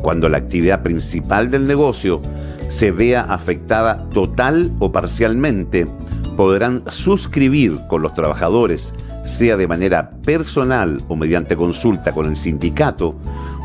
cuando 0.00 0.30
la 0.30 0.38
actividad 0.38 0.82
principal 0.82 1.50
del 1.50 1.66
negocio 1.66 2.22
se 2.70 2.92
vea 2.92 3.20
afectada 3.20 4.08
total 4.08 4.72
o 4.78 4.90
parcialmente, 4.90 5.86
podrán 6.34 6.82
suscribir 6.88 7.78
con 7.88 8.00
los 8.00 8.14
trabajadores, 8.14 8.94
sea 9.22 9.58
de 9.58 9.68
manera 9.68 10.12
personal 10.24 11.02
o 11.08 11.14
mediante 11.14 11.56
consulta 11.56 12.12
con 12.12 12.24
el 12.24 12.36
sindicato, 12.38 13.14